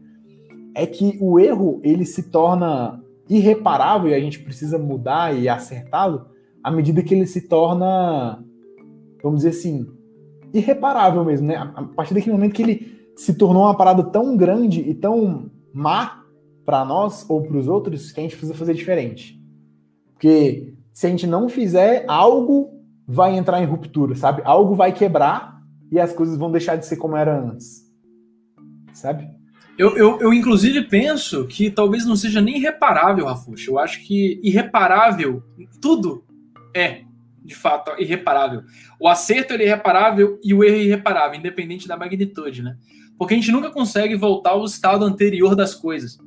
é 0.73 0.87
que 0.87 1.19
o 1.21 1.40
erro 1.40 1.81
ele 1.83 2.05
se 2.05 2.31
torna 2.31 3.02
irreparável 3.28 4.11
e 4.11 4.14
a 4.14 4.21
gente 4.21 4.38
precisa 4.38 4.78
mudar 4.78 5.37
e 5.37 5.49
acertá-lo 5.49 6.26
à 6.62 6.71
medida 6.71 7.02
que 7.02 7.14
ele 7.14 7.26
se 7.26 7.49
torna, 7.49 8.45
vamos 9.23 9.38
dizer 9.38 9.50
assim, 9.50 9.87
irreparável 10.59 11.25
mesmo, 11.25 11.47
né? 11.47 11.57
A 11.57 11.83
partir 11.83 12.15
daquele 12.15 12.33
momento 12.33 12.55
que 12.55 12.63
ele 12.63 13.11
se 13.17 13.35
tornou 13.35 13.63
uma 13.65 13.77
parada 13.77 14.03
tão 14.05 14.37
grande 14.37 14.81
e 14.81 14.95
tão 14.95 15.51
má 15.73 16.23
para 16.65 16.85
nós 16.85 17.25
ou 17.29 17.43
para 17.43 17.57
os 17.57 17.69
outros 17.69 18.13
que 18.13 18.21
a 18.21 18.23
gente 18.23 18.37
precisa 18.37 18.55
fazer 18.55 18.75
diferente. 18.75 19.41
Porque 20.13 20.75
se 20.93 21.07
a 21.07 21.11
gente 21.11 21.27
não 21.27 21.49
fizer, 21.49 22.05
algo 22.09 22.71
vai 23.07 23.37
entrar 23.37 23.63
em 23.63 23.67
ruptura, 23.67 24.15
sabe? 24.15 24.43
Algo 24.45 24.75
vai 24.75 24.93
quebrar 24.93 25.61
e 25.91 26.01
as 26.01 26.13
coisas 26.13 26.37
vão 26.37 26.51
deixar 26.51 26.77
de 26.77 26.87
ser 26.87 26.97
como 26.97 27.17
era 27.17 27.39
antes. 27.39 27.87
Sabe? 28.93 29.29
Eu, 29.79 29.97
eu, 29.97 30.21
eu, 30.21 30.33
inclusive, 30.33 30.83
penso 30.89 31.47
que 31.47 31.71
talvez 31.71 32.07
não 32.07 32.17
seja 32.17 32.41
nem 32.41 32.59
reparável, 32.59 33.27
Rafuxa. 33.27 33.71
Eu 33.71 33.79
acho 33.79 34.03
que 34.07 34.41
irreparável, 34.43 35.43
tudo 35.81 36.25
é, 36.75 37.03
de 37.47 37.55
fato, 37.55 37.93
irreparável. 37.99 38.62
O 38.99 39.09
acerto 39.09 39.55
é 39.55 39.62
irreparável 39.62 40.38
e 40.43 40.53
o 40.53 40.65
erro 40.65 40.76
é 40.76 40.83
irreparável, 40.83 41.38
independente 41.38 41.87
da 41.87 41.97
magnitude, 41.97 42.62
né? 42.62 42.76
Porque 43.17 43.35
a 43.35 43.37
gente 43.37 43.53
nunca 43.53 43.71
consegue 43.71 44.17
voltar 44.17 44.50
ao 44.50 44.65
estado 44.65 45.05
anterior 45.05 45.55
das 45.55 45.75
coisas. 45.75 46.19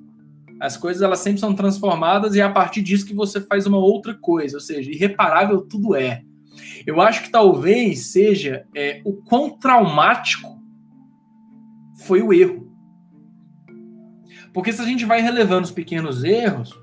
As 0.59 0.77
coisas 0.77 1.01
elas 1.01 1.19
sempre 1.19 1.39
são 1.39 1.53
transformadas 1.53 2.35
e 2.35 2.39
é 2.39 2.43
a 2.43 2.49
partir 2.49 2.81
disso 2.81 3.05
que 3.05 3.13
você 3.13 3.41
faz 3.41 3.67
uma 3.67 3.77
outra 3.77 4.13
coisa. 4.13 4.57
Ou 4.57 4.61
seja, 4.61 4.91
irreparável 4.91 5.61
tudo 5.61 5.95
é. 5.95 6.23
Eu 6.87 7.01
acho 7.01 7.23
que 7.23 7.31
talvez 7.31 8.07
seja 8.07 8.65
é, 8.73 9.01
o 9.05 9.13
quão 9.13 9.57
traumático 9.57 10.57
foi 12.05 12.21
o 12.21 12.33
erro. 12.33 12.67
Porque 14.53 14.71
se 14.71 14.81
a 14.81 14.85
gente 14.85 15.05
vai 15.05 15.21
relevando 15.21 15.65
os 15.65 15.71
pequenos 15.71 16.23
erros, 16.23 16.73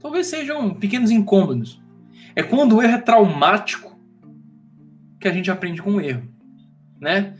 talvez 0.00 0.26
sejam 0.26 0.74
pequenos 0.74 1.10
incômodos. 1.10 1.83
É 2.36 2.42
quando 2.42 2.76
o 2.76 2.82
erro 2.82 2.94
é 2.94 3.00
traumático 3.00 3.98
que 5.20 5.28
a 5.28 5.32
gente 5.32 5.50
aprende 5.50 5.80
com 5.80 5.92
o 5.92 6.00
erro, 6.00 6.28
né? 7.00 7.34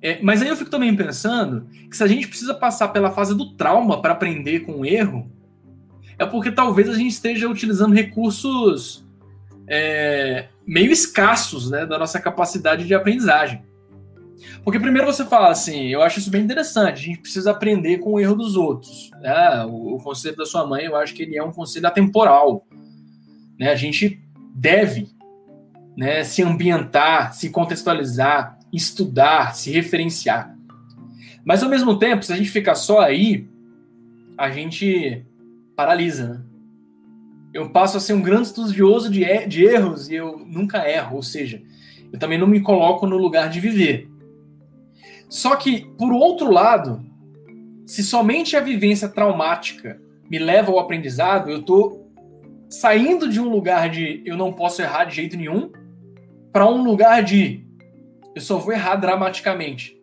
É, 0.00 0.20
mas 0.22 0.42
aí 0.42 0.48
eu 0.48 0.56
fico 0.56 0.70
também 0.70 0.94
pensando 0.94 1.66
que 1.88 1.96
se 1.96 2.04
a 2.04 2.06
gente 2.06 2.28
precisa 2.28 2.52
passar 2.52 2.88
pela 2.88 3.10
fase 3.10 3.34
do 3.34 3.56
trauma 3.56 4.02
para 4.02 4.12
aprender 4.12 4.60
com 4.60 4.80
o 4.80 4.86
erro, 4.86 5.30
é 6.18 6.26
porque 6.26 6.50
talvez 6.50 6.88
a 6.88 6.94
gente 6.94 7.08
esteja 7.08 7.48
utilizando 7.48 7.94
recursos 7.94 9.04
é, 9.66 10.48
meio 10.66 10.92
escassos 10.92 11.70
né, 11.70 11.86
da 11.86 11.98
nossa 11.98 12.20
capacidade 12.20 12.86
de 12.86 12.94
aprendizagem. 12.94 13.62
Porque 14.62 14.78
primeiro 14.78 15.06
você 15.06 15.24
fala 15.24 15.48
assim, 15.48 15.88
eu 15.88 16.02
acho 16.02 16.18
isso 16.18 16.30
bem 16.30 16.42
interessante, 16.42 16.92
a 16.92 17.06
gente 17.06 17.20
precisa 17.20 17.50
aprender 17.50 17.98
com 17.98 18.12
o 18.12 18.20
erro 18.20 18.34
dos 18.34 18.56
outros. 18.56 19.10
Né? 19.20 19.64
O, 19.64 19.96
o 19.96 19.98
conselho 19.98 20.36
da 20.36 20.46
sua 20.46 20.66
mãe, 20.66 20.84
eu 20.84 20.96
acho 20.96 21.14
que 21.14 21.22
ele 21.22 21.36
é 21.36 21.42
um 21.42 21.52
conselho 21.52 21.86
atemporal. 21.86 22.66
Né? 23.58 23.70
A 23.70 23.74
gente 23.74 24.23
deve 24.54 25.08
né, 25.96 26.22
se 26.22 26.42
ambientar, 26.42 27.34
se 27.34 27.50
contextualizar, 27.50 28.58
estudar, 28.72 29.54
se 29.54 29.70
referenciar. 29.72 30.56
Mas 31.44 31.62
ao 31.62 31.68
mesmo 31.68 31.98
tempo, 31.98 32.24
se 32.24 32.32
a 32.32 32.36
gente 32.36 32.50
ficar 32.50 32.76
só 32.76 33.00
aí, 33.00 33.46
a 34.38 34.50
gente 34.50 35.24
paralisa, 35.76 36.28
né? 36.28 36.40
Eu 37.52 37.70
passo 37.70 37.96
a 37.96 38.00
ser 38.00 38.14
um 38.14 38.22
grande 38.22 38.48
estudioso 38.48 39.08
de, 39.08 39.22
er 39.22 39.46
de 39.46 39.64
erros 39.64 40.08
e 40.08 40.14
eu 40.14 40.38
nunca 40.38 40.88
erro, 40.88 41.16
ou 41.16 41.22
seja, 41.22 41.62
eu 42.12 42.18
também 42.18 42.36
não 42.36 42.48
me 42.48 42.60
coloco 42.60 43.06
no 43.06 43.16
lugar 43.16 43.48
de 43.48 43.60
viver. 43.60 44.10
Só 45.28 45.54
que, 45.54 45.86
por 45.96 46.12
outro 46.12 46.50
lado, 46.50 47.04
se 47.86 48.02
somente 48.02 48.56
a 48.56 48.60
vivência 48.60 49.08
traumática 49.08 50.00
me 50.28 50.38
leva 50.38 50.72
ao 50.72 50.80
aprendizado, 50.80 51.48
eu 51.48 51.60
estou 51.60 52.03
saindo 52.68 53.28
de 53.28 53.40
um 53.40 53.48
lugar 53.48 53.88
de 53.88 54.22
eu 54.24 54.36
não 54.36 54.52
posso 54.52 54.82
errar 54.82 55.04
de 55.04 55.16
jeito 55.16 55.36
nenhum 55.36 55.70
para 56.52 56.68
um 56.68 56.82
lugar 56.84 57.22
de 57.22 57.64
eu 58.34 58.40
só 58.40 58.58
vou 58.58 58.72
errar 58.72 58.96
dramaticamente. 58.96 59.96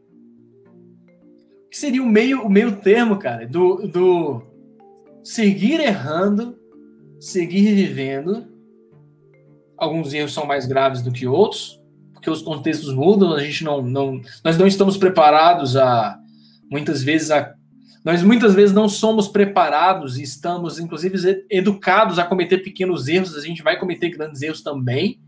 O 1.65 1.69
que 1.69 1.77
seria 1.77 2.01
o 2.01 2.07
meio, 2.07 2.43
o 2.43 2.49
meio 2.49 2.77
termo, 2.77 3.17
cara, 3.17 3.45
do, 3.45 3.87
do 3.87 4.41
seguir 5.23 5.79
errando, 5.79 6.57
seguir 7.19 7.73
vivendo. 7.73 8.47
Alguns 9.77 10.13
erros 10.13 10.33
são 10.33 10.45
mais 10.45 10.65
graves 10.65 11.01
do 11.01 11.11
que 11.11 11.27
outros, 11.27 11.81
porque 12.13 12.29
os 12.29 12.41
contextos 12.41 12.93
mudam, 12.93 13.33
a 13.33 13.43
gente 13.43 13.63
não, 13.63 13.81
não 13.81 14.21
nós 14.43 14.57
não 14.57 14.67
estamos 14.67 14.95
preparados 14.95 15.75
a 15.75 16.17
muitas 16.69 17.03
vezes 17.03 17.31
a 17.31 17.53
nós 18.03 18.23
muitas 18.23 18.55
vezes 18.55 18.73
não 18.73 18.89
somos 18.89 19.27
preparados 19.27 20.17
e 20.17 20.23
estamos 20.23 20.79
inclusive 20.79 21.45
educados 21.49 22.17
a 22.17 22.23
cometer 22.23 22.59
pequenos 22.59 23.07
erros, 23.07 23.35
a 23.35 23.41
gente 23.41 23.61
vai 23.61 23.79
cometer 23.79 24.09
grandes 24.09 24.41
erros 24.41 24.61
também. 24.61 25.19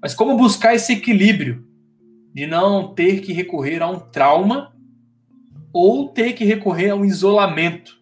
Mas 0.00 0.14
como 0.14 0.36
buscar 0.36 0.74
esse 0.74 0.92
equilíbrio 0.92 1.66
de 2.32 2.46
não 2.46 2.94
ter 2.94 3.20
que 3.20 3.32
recorrer 3.32 3.82
a 3.82 3.88
um 3.88 3.98
trauma 3.98 4.72
ou 5.72 6.08
ter 6.08 6.32
que 6.34 6.44
recorrer 6.44 6.90
a 6.90 6.96
um 6.96 7.04
isolamento 7.04 8.00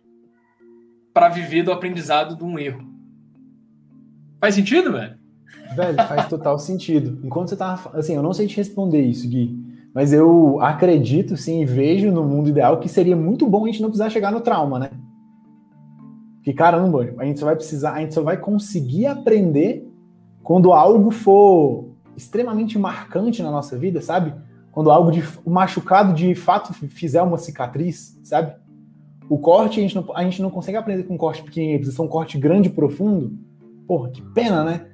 para 1.12 1.28
viver 1.28 1.62
do 1.62 1.72
aprendizado 1.72 2.36
de 2.36 2.44
um 2.44 2.58
erro. 2.58 2.88
Faz 4.40 4.54
sentido, 4.54 4.92
velho? 4.92 5.18
Velho, 5.74 5.96
faz 5.96 6.28
total 6.28 6.58
sentido. 6.58 7.20
Enquanto 7.24 7.48
você 7.48 7.56
tava. 7.56 7.98
Assim, 7.98 8.14
eu 8.14 8.22
não 8.22 8.32
sei 8.32 8.46
te 8.46 8.56
responder 8.56 9.02
isso, 9.02 9.28
Gui. 9.28 9.69
Mas 9.94 10.12
eu 10.12 10.60
acredito, 10.60 11.36
sim, 11.36 11.62
e 11.62 11.64
vejo 11.64 12.12
no 12.12 12.24
mundo 12.24 12.48
ideal 12.48 12.78
que 12.78 12.88
seria 12.88 13.16
muito 13.16 13.46
bom 13.46 13.64
a 13.64 13.66
gente 13.66 13.82
não 13.82 13.88
precisar 13.88 14.10
chegar 14.10 14.30
no 14.30 14.40
trauma, 14.40 14.78
né? 14.78 14.90
Que 16.42 16.52
caramba, 16.52 17.12
a 17.18 17.24
gente 17.24 17.40
só 17.40 17.46
vai 17.46 17.56
precisar, 17.56 17.94
a 17.94 18.00
gente 18.00 18.14
só 18.14 18.22
vai 18.22 18.36
conseguir 18.36 19.06
aprender 19.06 19.86
quando 20.42 20.72
algo 20.72 21.10
for 21.10 21.90
extremamente 22.16 22.78
marcante 22.78 23.42
na 23.42 23.50
nossa 23.50 23.76
vida, 23.76 24.00
sabe? 24.00 24.32
Quando 24.70 24.90
algo 24.90 25.10
de 25.10 25.22
machucado 25.46 26.14
de 26.14 26.34
fato 26.34 26.72
fizer 26.72 27.22
uma 27.22 27.36
cicatriz, 27.36 28.18
sabe? 28.22 28.54
O 29.28 29.38
corte 29.38 29.80
a 29.80 29.82
gente 29.82 29.94
não, 29.94 30.16
a 30.16 30.22
gente 30.22 30.40
não 30.40 30.50
consegue 30.50 30.78
aprender 30.78 31.02
com 31.02 31.14
um 31.14 31.18
corte 31.18 31.42
pequenininho, 31.42 31.78
precisa 31.78 31.96
ser 31.96 32.02
um 32.02 32.08
corte 32.08 32.38
grande 32.38 32.68
e 32.68 32.72
profundo. 32.72 33.32
Porra, 33.86 34.10
que 34.10 34.22
pena, 34.22 34.64
né? 34.64 34.86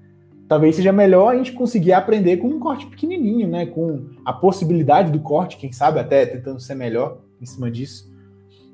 Talvez 0.48 0.76
seja 0.76 0.92
melhor 0.92 1.34
a 1.34 1.36
gente 1.36 1.52
conseguir 1.52 1.92
aprender 1.92 2.36
com 2.36 2.48
um 2.48 2.60
corte 2.60 2.86
pequenininho, 2.86 3.48
né? 3.48 3.66
Com 3.66 4.10
a 4.24 4.32
possibilidade 4.32 5.10
do 5.10 5.20
corte, 5.20 5.56
quem 5.56 5.72
sabe 5.72 5.98
até 5.98 6.24
tentando 6.24 6.60
ser 6.60 6.74
melhor 6.74 7.18
em 7.40 7.46
cima 7.46 7.70
disso. 7.70 8.14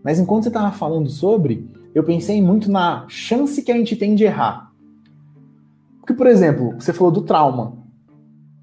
Mas 0.04 0.18
enquanto 0.18 0.44
você 0.44 0.48
estava 0.48 0.70
falando 0.72 1.08
sobre, 1.08 1.70
eu 1.94 2.04
pensei 2.04 2.42
muito 2.42 2.70
na 2.70 3.06
chance 3.08 3.62
que 3.62 3.72
a 3.72 3.76
gente 3.76 3.96
tem 3.96 4.14
de 4.14 4.24
errar. 4.24 4.72
Porque, 6.00 6.14
por 6.14 6.26
exemplo, 6.26 6.74
você 6.78 6.92
falou 6.92 7.12
do 7.12 7.22
trauma 7.22 7.82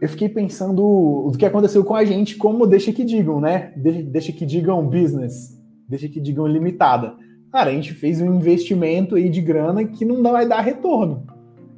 eu 0.01 0.07
fiquei 0.07 0.29
pensando 0.29 0.81
o 0.81 1.31
que 1.37 1.45
aconteceu 1.45 1.83
com 1.83 1.93
a 1.93 2.05
gente, 2.05 2.37
como 2.37 2.65
deixa 2.65 2.91
que 2.91 3.03
digam, 3.03 3.41
né? 3.41 3.73
Deixa 3.75 4.31
que 4.31 4.45
digam 4.45 4.85
business, 4.87 5.59
deixa 5.87 6.07
que 6.07 6.21
digam 6.21 6.47
limitada. 6.47 7.15
Cara, 7.51 7.69
a 7.69 7.73
gente 7.73 7.93
fez 7.93 8.21
um 8.21 8.33
investimento 8.33 9.15
aí 9.15 9.29
de 9.29 9.41
grana 9.41 9.83
que 9.83 10.05
não 10.05 10.23
vai 10.23 10.47
dar 10.47 10.61
retorno. 10.61 11.27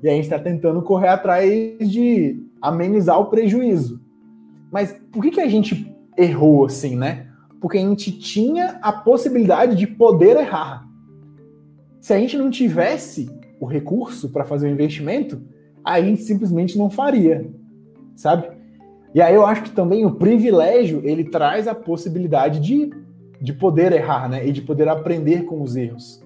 E 0.04 0.10
a 0.10 0.12
gente 0.12 0.24
está 0.24 0.40
tentando 0.40 0.82
correr 0.82 1.10
atrás 1.10 1.50
de 1.80 2.44
amenizar 2.62 3.20
o 3.20 3.26
prejuízo. 3.26 4.02
Mas 4.72 5.00
por 5.12 5.22
que, 5.22 5.32
que 5.32 5.42
a 5.42 5.48
gente 5.48 5.96
errou 6.18 6.66
assim, 6.66 6.96
né? 6.96 7.28
Porque 7.60 7.78
a 7.78 7.82
gente 7.82 8.12
tinha 8.12 8.80
a 8.82 8.92
possibilidade 8.92 9.76
de 9.76 9.86
poder 9.86 10.38
errar. 10.38 10.88
Se 12.00 12.14
a 12.14 12.20
gente 12.20 12.38
não 12.38 12.50
tivesse 12.50 13.30
o 13.60 13.66
recurso 13.66 14.30
para 14.30 14.44
fazer 14.44 14.68
o 14.68 14.72
investimento, 14.72 15.42
a 15.84 16.02
gente 16.02 16.24
simplesmente 16.24 16.78
não 16.78 16.90
faria 16.90 17.48
sabe? 18.22 18.50
E 19.14 19.22
aí 19.22 19.36
eu 19.36 19.46
acho 19.46 19.64
que 19.64 19.72
também 19.72 20.06
o 20.06 20.16
privilégio, 20.16 21.02
ele 21.04 21.26
traz 21.26 21.68
a 21.68 21.76
possibilidade 21.76 22.60
de, 22.60 22.92
de 23.42 23.52
poder 23.52 23.92
errar, 23.92 24.30
né? 24.30 24.48
E 24.48 24.52
de 24.52 24.62
poder 24.62 24.88
aprender 24.88 25.44
com 25.44 25.62
os 25.62 25.76
erros. 25.76 26.24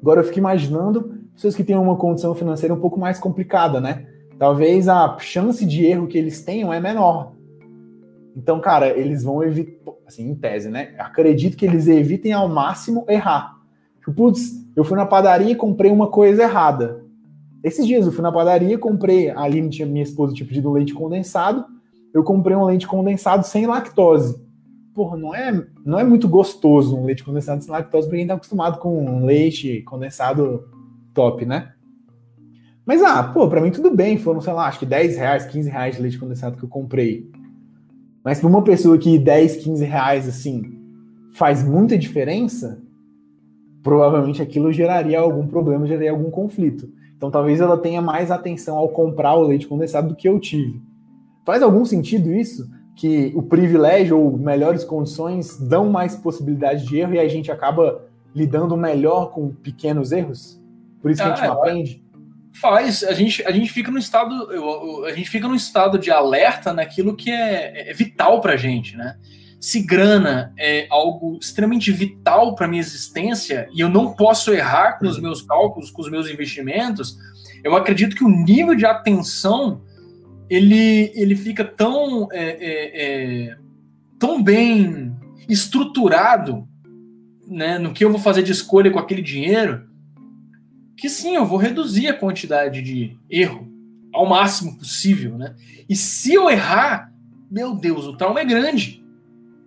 Agora 0.00 0.20
eu 0.20 0.24
fico 0.24 0.38
imaginando 0.38 1.13
pessoas 1.34 1.54
que 1.54 1.64
têm 1.64 1.76
uma 1.76 1.96
condição 1.96 2.34
financeira 2.34 2.74
um 2.74 2.80
pouco 2.80 2.98
mais 2.98 3.18
complicada, 3.18 3.80
né? 3.80 4.06
Talvez 4.38 4.88
a 4.88 5.16
chance 5.18 5.64
de 5.64 5.84
erro 5.84 6.06
que 6.06 6.18
eles 6.18 6.42
tenham 6.42 6.72
é 6.72 6.80
menor. 6.80 7.32
Então, 8.36 8.60
cara, 8.60 8.88
eles 8.88 9.22
vão 9.22 9.42
evitar, 9.42 9.92
assim, 10.06 10.28
em 10.30 10.34
tese, 10.34 10.68
né? 10.68 10.94
Acredito 10.98 11.56
que 11.56 11.64
eles 11.64 11.86
evitem 11.86 12.32
ao 12.32 12.48
máximo 12.48 13.04
errar. 13.08 13.56
Tipo, 14.00 14.12
putz, 14.12 14.52
eu 14.74 14.82
fui 14.82 14.96
na 14.96 15.06
padaria 15.06 15.52
e 15.52 15.56
comprei 15.56 15.90
uma 15.90 16.08
coisa 16.08 16.42
errada. 16.42 17.04
Esses 17.62 17.86
dias 17.86 18.04
eu 18.04 18.12
fui 18.12 18.22
na 18.22 18.32
padaria, 18.32 18.76
comprei, 18.76 19.30
a 19.30 19.40
Aline 19.40 19.70
tinha 19.70 19.86
minha 19.86 20.02
esposa 20.02 20.34
tinha 20.34 20.46
pedido 20.46 20.70
leite 20.70 20.92
condensado, 20.92 21.64
eu 22.12 22.22
comprei 22.22 22.54
um 22.54 22.64
leite 22.64 22.86
condensado 22.86 23.46
sem 23.46 23.66
lactose. 23.66 24.42
Porra, 24.94 25.16
não 25.16 25.34
é, 25.34 25.66
não 25.84 25.98
é 25.98 26.04
muito 26.04 26.28
gostoso 26.28 26.96
um 26.96 27.06
leite 27.06 27.24
condensado 27.24 27.62
sem 27.62 27.72
lactose 27.72 28.06
para 28.06 28.18
quem 28.18 28.26
tá 28.26 28.34
acostumado 28.34 28.78
com 28.78 29.04
um 29.04 29.24
leite 29.24 29.80
condensado 29.82 30.68
top, 31.14 31.46
né? 31.46 31.72
Mas, 32.84 33.02
ah, 33.02 33.22
pô, 33.22 33.48
pra 33.48 33.60
mim 33.60 33.70
tudo 33.70 33.90
bem, 33.94 34.18
foram, 34.18 34.40
sei 34.40 34.52
lá, 34.52 34.66
acho 34.66 34.78
que 34.78 34.86
10 34.86 35.16
reais, 35.16 35.46
15 35.46 35.70
reais 35.70 35.96
de 35.96 36.02
leite 36.02 36.18
condensado 36.18 36.58
que 36.58 36.64
eu 36.64 36.68
comprei. 36.68 37.30
Mas 38.22 38.40
para 38.40 38.48
uma 38.48 38.62
pessoa 38.62 38.98
que 38.98 39.18
10, 39.18 39.56
15 39.56 39.84
reais, 39.84 40.28
assim, 40.28 40.78
faz 41.34 41.62
muita 41.64 41.96
diferença, 41.96 42.82
provavelmente 43.82 44.42
aquilo 44.42 44.72
geraria 44.72 45.20
algum 45.20 45.46
problema, 45.46 45.86
geraria 45.86 46.10
algum 46.10 46.30
conflito. 46.30 46.88
Então 47.16 47.30
talvez 47.30 47.60
ela 47.60 47.78
tenha 47.78 48.02
mais 48.02 48.30
atenção 48.30 48.76
ao 48.76 48.88
comprar 48.88 49.34
o 49.34 49.46
leite 49.46 49.66
condensado 49.66 50.08
do 50.08 50.16
que 50.16 50.28
eu 50.28 50.38
tive. 50.38 50.80
Faz 51.44 51.62
algum 51.62 51.84
sentido 51.84 52.32
isso? 52.32 52.68
Que 52.96 53.32
o 53.34 53.42
privilégio 53.42 54.18
ou 54.18 54.38
melhores 54.38 54.84
condições 54.84 55.58
dão 55.58 55.90
mais 55.90 56.16
possibilidade 56.16 56.86
de 56.86 56.98
erro 56.98 57.14
e 57.14 57.18
a 57.18 57.28
gente 57.28 57.50
acaba 57.50 58.02
lidando 58.34 58.76
melhor 58.76 59.30
com 59.30 59.50
pequenos 59.50 60.12
erros? 60.12 60.62
Por 61.04 61.10
isso 61.10 61.22
que 61.22 61.28
ah, 61.28 61.32
a 61.32 61.36
gente 61.36 61.46
não 61.46 61.52
aprende? 61.52 62.02
Faz. 62.58 63.04
A 63.04 63.12
gente, 63.12 63.44
a 63.44 63.50
gente 63.50 63.70
fica 63.70 63.90
no 63.90 63.98
estado. 63.98 65.04
A 65.04 65.12
gente 65.12 65.28
fica 65.28 65.46
no 65.46 65.54
estado 65.54 65.98
de 65.98 66.10
alerta 66.10 66.72
naquilo 66.72 67.14
que 67.14 67.30
é, 67.30 67.90
é 67.90 67.92
vital 67.92 68.40
pra 68.40 68.56
gente, 68.56 68.96
né? 68.96 69.18
Se 69.60 69.82
grana 69.82 70.54
é 70.58 70.86
algo 70.88 71.38
extremamente 71.38 71.92
vital 71.92 72.54
para 72.54 72.66
minha 72.66 72.80
existência 72.80 73.68
e 73.74 73.82
eu 73.82 73.90
não 73.90 74.14
posso 74.14 74.50
errar 74.50 74.98
com 74.98 75.06
os 75.06 75.20
meus 75.20 75.42
cálculos, 75.42 75.90
com 75.90 76.00
os 76.00 76.10
meus 76.10 76.26
investimentos, 76.26 77.18
eu 77.62 77.76
acredito 77.76 78.16
que 78.16 78.24
o 78.24 78.28
nível 78.30 78.74
de 78.74 78.86
atenção 78.86 79.82
ele, 80.48 81.12
ele 81.14 81.36
fica 81.36 81.66
tão, 81.66 82.28
é, 82.32 82.44
é, 82.44 83.02
é, 83.50 83.56
tão 84.18 84.42
bem 84.42 85.14
estruturado 85.50 86.66
né, 87.46 87.78
no 87.78 87.92
que 87.92 88.02
eu 88.02 88.10
vou 88.10 88.20
fazer 88.20 88.42
de 88.42 88.52
escolha 88.52 88.90
com 88.90 88.98
aquele 88.98 89.20
dinheiro 89.20 89.92
que 90.96 91.08
sim, 91.08 91.34
eu 91.34 91.44
vou 91.44 91.58
reduzir 91.58 92.08
a 92.08 92.14
quantidade 92.14 92.82
de 92.82 93.16
erro 93.28 93.68
ao 94.12 94.26
máximo 94.26 94.78
possível, 94.78 95.36
né? 95.36 95.54
E 95.88 95.96
se 95.96 96.32
eu 96.32 96.48
errar, 96.48 97.12
meu 97.50 97.74
Deus, 97.74 98.06
o 98.06 98.16
trauma 98.16 98.40
é 98.40 98.44
grande, 98.44 99.04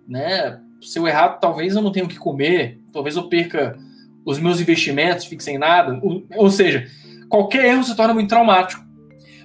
né? 0.06 0.60
Se 0.80 0.98
eu 0.98 1.06
errar, 1.06 1.30
talvez 1.34 1.74
eu 1.74 1.82
não 1.82 1.92
tenha 1.92 2.06
o 2.06 2.08
que 2.08 2.18
comer, 2.18 2.80
talvez 2.92 3.16
eu 3.16 3.28
perca 3.28 3.76
os 4.24 4.38
meus 4.38 4.60
investimentos, 4.60 5.26
fique 5.26 5.42
sem 5.42 5.58
nada. 5.58 6.00
Ou 6.36 6.50
seja, 6.50 6.86
qualquer 7.28 7.66
erro 7.66 7.84
se 7.84 7.96
torna 7.96 8.14
muito 8.14 8.28
traumático. 8.28 8.86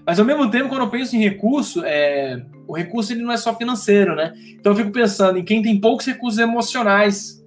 Mas 0.05 0.19
ao 0.19 0.25
mesmo 0.25 0.49
tempo, 0.49 0.69
quando 0.69 0.81
eu 0.81 0.89
penso 0.89 1.15
em 1.15 1.19
recurso, 1.19 1.83
é... 1.85 2.43
o 2.67 2.75
recurso 2.75 3.13
ele 3.13 3.23
não 3.23 3.31
é 3.31 3.37
só 3.37 3.55
financeiro, 3.55 4.15
né? 4.15 4.33
Então 4.59 4.73
eu 4.73 4.77
fico 4.77 4.91
pensando 4.91 5.39
em 5.39 5.43
quem 5.43 5.61
tem 5.61 5.79
poucos 5.79 6.05
recursos 6.05 6.39
emocionais. 6.39 7.41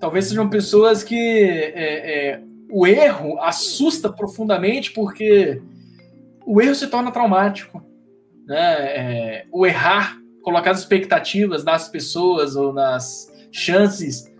Talvez 0.00 0.26
sejam 0.26 0.48
pessoas 0.48 1.02
que 1.02 1.14
é, 1.14 2.30
é, 2.30 2.42
o 2.74 2.86
erro 2.86 3.38
assusta 3.38 4.10
profundamente 4.10 4.92
porque 4.92 5.60
o 6.46 6.58
erro 6.58 6.74
se 6.74 6.86
torna 6.86 7.12
traumático. 7.12 7.84
Né? 8.46 8.56
É, 8.56 9.46
o 9.52 9.66
errar, 9.66 10.16
colocar 10.42 10.70
as 10.70 10.80
expectativas 10.80 11.62
das 11.62 11.88
pessoas 11.88 12.56
ou 12.56 12.72
nas 12.72 13.30
chances 13.52 14.32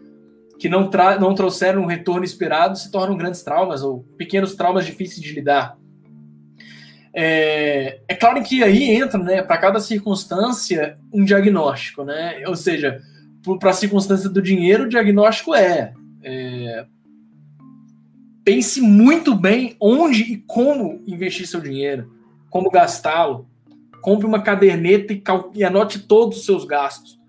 que 0.59 0.67
não, 0.67 0.89
não 1.21 1.35
trouxeram 1.35 1.83
um 1.83 1.87
retorno 1.87 2.25
esperado 2.25 2.79
se 2.79 2.91
tornam 2.91 3.19
grandes 3.19 3.43
traumas 3.43 3.83
ou 3.83 4.03
pequenos 4.17 4.55
traumas 4.55 4.87
difíceis 4.87 5.21
de 5.21 5.35
lidar. 5.35 5.77
É, 7.15 8.01
é 8.09 8.15
claro 8.15 8.43
que 8.43 8.65
aí 8.65 8.93
entra, 8.93 9.19
né, 9.19 9.43
para 9.43 9.59
cada 9.59 9.79
circunstância, 9.79 10.99
um 11.13 11.23
diagnóstico, 11.23 12.03
né? 12.03 12.43
Ou 12.47 12.57
seja, 12.57 13.03
para 13.61 13.71
a 13.71 13.75
circunstância 13.75 14.31
do 14.31 14.41
dinheiro, 14.41 14.85
o 14.85 14.89
diagnóstico 14.89 15.55
é, 15.55 15.93
é 16.23 16.87
pense 18.45 18.81
muito 18.81 19.35
bem 19.35 19.77
onde 19.81 20.23
e 20.23 20.37
como 20.37 21.03
investir 21.07 21.47
seu 21.47 21.61
dinheiro, 21.61 22.13
como 22.51 22.71
gastá-lo. 22.71 23.49
Compre 24.01 24.27
uma 24.27 24.43
caderneta 24.43 25.13
e, 25.13 25.23
e 25.55 25.65
anote 25.65 26.01
todos 26.01 26.39
os 26.39 26.45
seus 26.45 26.65
gastos. 26.65 27.21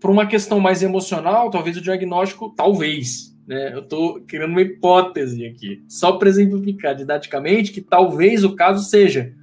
Por 0.00 0.10
uma 0.10 0.26
questão 0.26 0.60
mais 0.60 0.82
emocional, 0.82 1.50
talvez 1.50 1.76
o 1.76 1.80
diagnóstico, 1.80 2.54
talvez, 2.56 3.34
né? 3.46 3.74
Eu 3.74 3.80
estou 3.80 4.20
criando 4.20 4.50
uma 4.50 4.62
hipótese 4.62 5.44
aqui, 5.46 5.82
só 5.88 6.12
para 6.12 6.28
exemplificar 6.28 6.94
didaticamente 6.94 7.72
que 7.72 7.80
talvez 7.80 8.44
o 8.44 8.54
caso 8.54 8.88
seja 8.88 9.34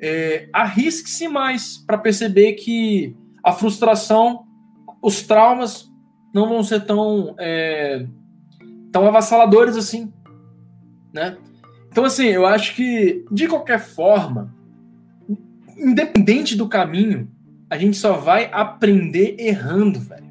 é, 0.00 0.48
arrisque-se 0.52 1.28
mais 1.28 1.78
para 1.78 1.98
perceber 1.98 2.54
que 2.54 3.14
a 3.44 3.52
frustração, 3.52 4.44
os 5.02 5.22
traumas 5.22 5.90
não 6.34 6.48
vão 6.48 6.62
ser 6.62 6.84
tão 6.84 7.34
é, 7.38 8.06
tão 8.92 9.06
avassaladores 9.06 9.76
assim, 9.76 10.12
né? 11.12 11.36
Então, 11.90 12.04
assim, 12.04 12.26
eu 12.26 12.46
acho 12.46 12.74
que, 12.74 13.24
de 13.30 13.48
qualquer 13.48 13.80
forma, 13.80 14.54
independente 15.76 16.56
do 16.56 16.68
caminho, 16.68 17.28
a 17.68 17.76
gente 17.76 17.96
só 17.96 18.12
vai 18.12 18.48
aprender 18.52 19.36
errando, 19.38 19.98
velho. 19.98 20.30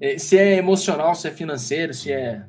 É, 0.00 0.18
se 0.18 0.36
é 0.36 0.56
emocional, 0.56 1.14
se 1.14 1.28
é 1.28 1.30
financeiro, 1.30 1.94
se 1.94 2.12
é 2.12 2.44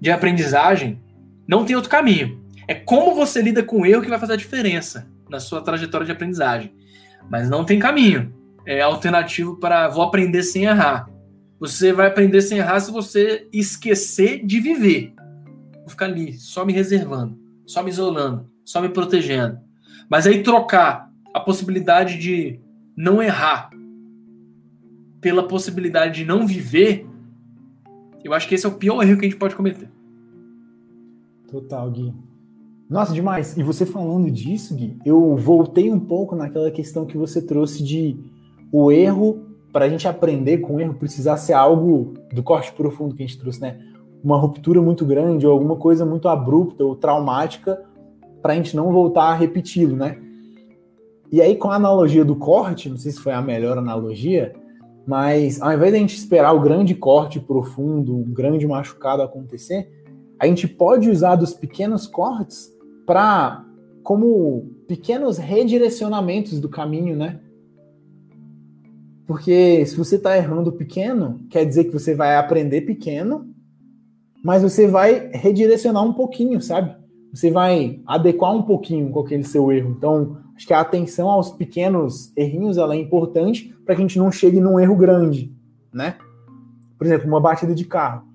de 0.00 0.10
aprendizagem, 0.10 1.00
não 1.46 1.64
tem 1.64 1.76
outro 1.76 1.90
caminho. 1.90 2.44
É 2.66 2.74
como 2.74 3.14
você 3.14 3.40
lida 3.40 3.62
com 3.62 3.80
o 3.80 3.86
erro 3.86 4.02
que 4.02 4.10
vai 4.10 4.18
fazer 4.18 4.34
a 4.34 4.36
diferença 4.36 5.08
na 5.28 5.40
sua 5.40 5.60
trajetória 5.60 6.06
de 6.06 6.12
aprendizagem. 6.12 6.74
Mas 7.30 7.48
não 7.48 7.64
tem 7.64 7.78
caminho. 7.78 8.34
É 8.66 8.80
alternativo 8.80 9.56
para 9.56 9.88
vou 9.88 10.02
aprender 10.02 10.42
sem 10.42 10.64
errar. 10.64 11.08
Você 11.60 11.92
vai 11.92 12.06
aprender 12.06 12.40
sem 12.42 12.58
errar 12.58 12.80
se 12.80 12.90
você 12.90 13.48
esquecer 13.52 14.44
de 14.44 14.60
viver. 14.60 15.12
Vou 15.80 15.88
ficar 15.88 16.06
ali, 16.06 16.34
só 16.34 16.64
me 16.64 16.72
reservando, 16.72 17.38
só 17.66 17.82
me 17.82 17.90
isolando, 17.90 18.48
só 18.64 18.80
me 18.80 18.88
protegendo. 18.88 19.58
Mas 20.08 20.26
aí 20.26 20.42
trocar 20.42 21.10
a 21.34 21.40
possibilidade 21.40 22.18
de 22.18 22.60
não 22.96 23.22
errar 23.22 23.70
pela 25.20 25.46
possibilidade 25.46 26.22
de 26.22 26.24
não 26.24 26.46
viver, 26.46 27.06
eu 28.24 28.32
acho 28.32 28.48
que 28.48 28.54
esse 28.54 28.66
é 28.66 28.68
o 28.68 28.74
pior 28.74 29.02
erro 29.02 29.18
que 29.18 29.26
a 29.26 29.28
gente 29.28 29.38
pode 29.38 29.56
cometer. 29.56 29.90
Total, 31.50 31.90
Gui. 31.90 32.14
Nossa, 32.88 33.12
demais. 33.12 33.56
E 33.56 33.62
você 33.62 33.84
falando 33.84 34.30
disso, 34.30 34.74
Gui, 34.74 34.96
eu 35.04 35.36
voltei 35.36 35.90
um 35.90 36.00
pouco 36.00 36.36
naquela 36.36 36.70
questão 36.70 37.04
que 37.04 37.16
você 37.16 37.42
trouxe 37.42 37.82
de 37.82 38.16
o 38.70 38.92
erro 38.92 39.47
para 39.72 39.84
a 39.84 39.88
gente 39.88 40.08
aprender 40.08 40.58
com 40.58 40.76
o 40.76 40.80
erro, 40.80 40.94
precisar 40.94 41.36
ser 41.36 41.52
algo 41.52 42.14
do 42.32 42.42
corte 42.42 42.72
profundo 42.72 43.14
que 43.14 43.22
a 43.22 43.26
gente 43.26 43.38
trouxe, 43.38 43.60
né? 43.60 43.78
Uma 44.22 44.36
ruptura 44.36 44.80
muito 44.80 45.04
grande 45.04 45.46
ou 45.46 45.52
alguma 45.52 45.76
coisa 45.76 46.04
muito 46.04 46.28
abrupta 46.28 46.84
ou 46.84 46.96
traumática 46.96 47.82
para 48.42 48.52
a 48.52 48.56
gente 48.56 48.74
não 48.74 48.92
voltar 48.92 49.24
a 49.24 49.34
repeti-lo, 49.34 49.96
né? 49.96 50.18
E 51.30 51.42
aí, 51.42 51.56
com 51.56 51.70
a 51.70 51.76
analogia 51.76 52.24
do 52.24 52.34
corte, 52.34 52.88
não 52.88 52.96
sei 52.96 53.12
se 53.12 53.20
foi 53.20 53.32
a 53.32 53.42
melhor 53.42 53.76
analogia, 53.76 54.54
mas 55.06 55.60
ao 55.60 55.72
invés 55.72 55.92
de 55.92 55.96
a 55.98 56.00
gente 56.00 56.16
esperar 56.16 56.52
o 56.52 56.60
grande 56.60 56.94
corte 56.94 57.38
profundo, 57.38 58.16
um 58.16 58.32
grande 58.32 58.66
machucado 58.66 59.22
acontecer, 59.22 59.90
a 60.38 60.46
gente 60.46 60.66
pode 60.66 61.10
usar 61.10 61.36
dos 61.36 61.52
pequenos 61.52 62.06
cortes 62.06 62.72
para 63.06 63.64
como 64.02 64.70
pequenos 64.86 65.36
redirecionamentos 65.36 66.60
do 66.60 66.68
caminho, 66.68 67.14
né? 67.16 67.40
Porque 69.28 69.84
se 69.84 69.94
você 69.94 70.16
está 70.16 70.34
errando 70.38 70.72
pequeno, 70.72 71.38
quer 71.50 71.66
dizer 71.66 71.84
que 71.84 71.92
você 71.92 72.14
vai 72.14 72.34
aprender 72.36 72.80
pequeno, 72.80 73.46
mas 74.42 74.62
você 74.62 74.86
vai 74.86 75.28
redirecionar 75.34 76.02
um 76.02 76.14
pouquinho, 76.14 76.62
sabe? 76.62 76.96
Você 77.34 77.50
vai 77.50 78.00
adequar 78.06 78.56
um 78.56 78.62
pouquinho 78.62 79.10
com 79.10 79.20
aquele 79.20 79.44
seu 79.44 79.70
erro. 79.70 79.94
Então, 79.98 80.38
acho 80.56 80.66
que 80.66 80.72
a 80.72 80.80
atenção 80.80 81.28
aos 81.28 81.50
pequenos 81.50 82.32
errinhos 82.34 82.78
ela 82.78 82.94
é 82.94 82.98
importante 82.98 83.76
para 83.84 83.94
que 83.94 84.00
a 84.00 84.06
gente 84.06 84.18
não 84.18 84.32
chegue 84.32 84.62
num 84.62 84.80
erro 84.80 84.96
grande, 84.96 85.54
né? 85.92 86.16
Por 86.96 87.06
exemplo, 87.06 87.28
uma 87.28 87.38
batida 87.38 87.74
de 87.74 87.84
carro. 87.84 88.26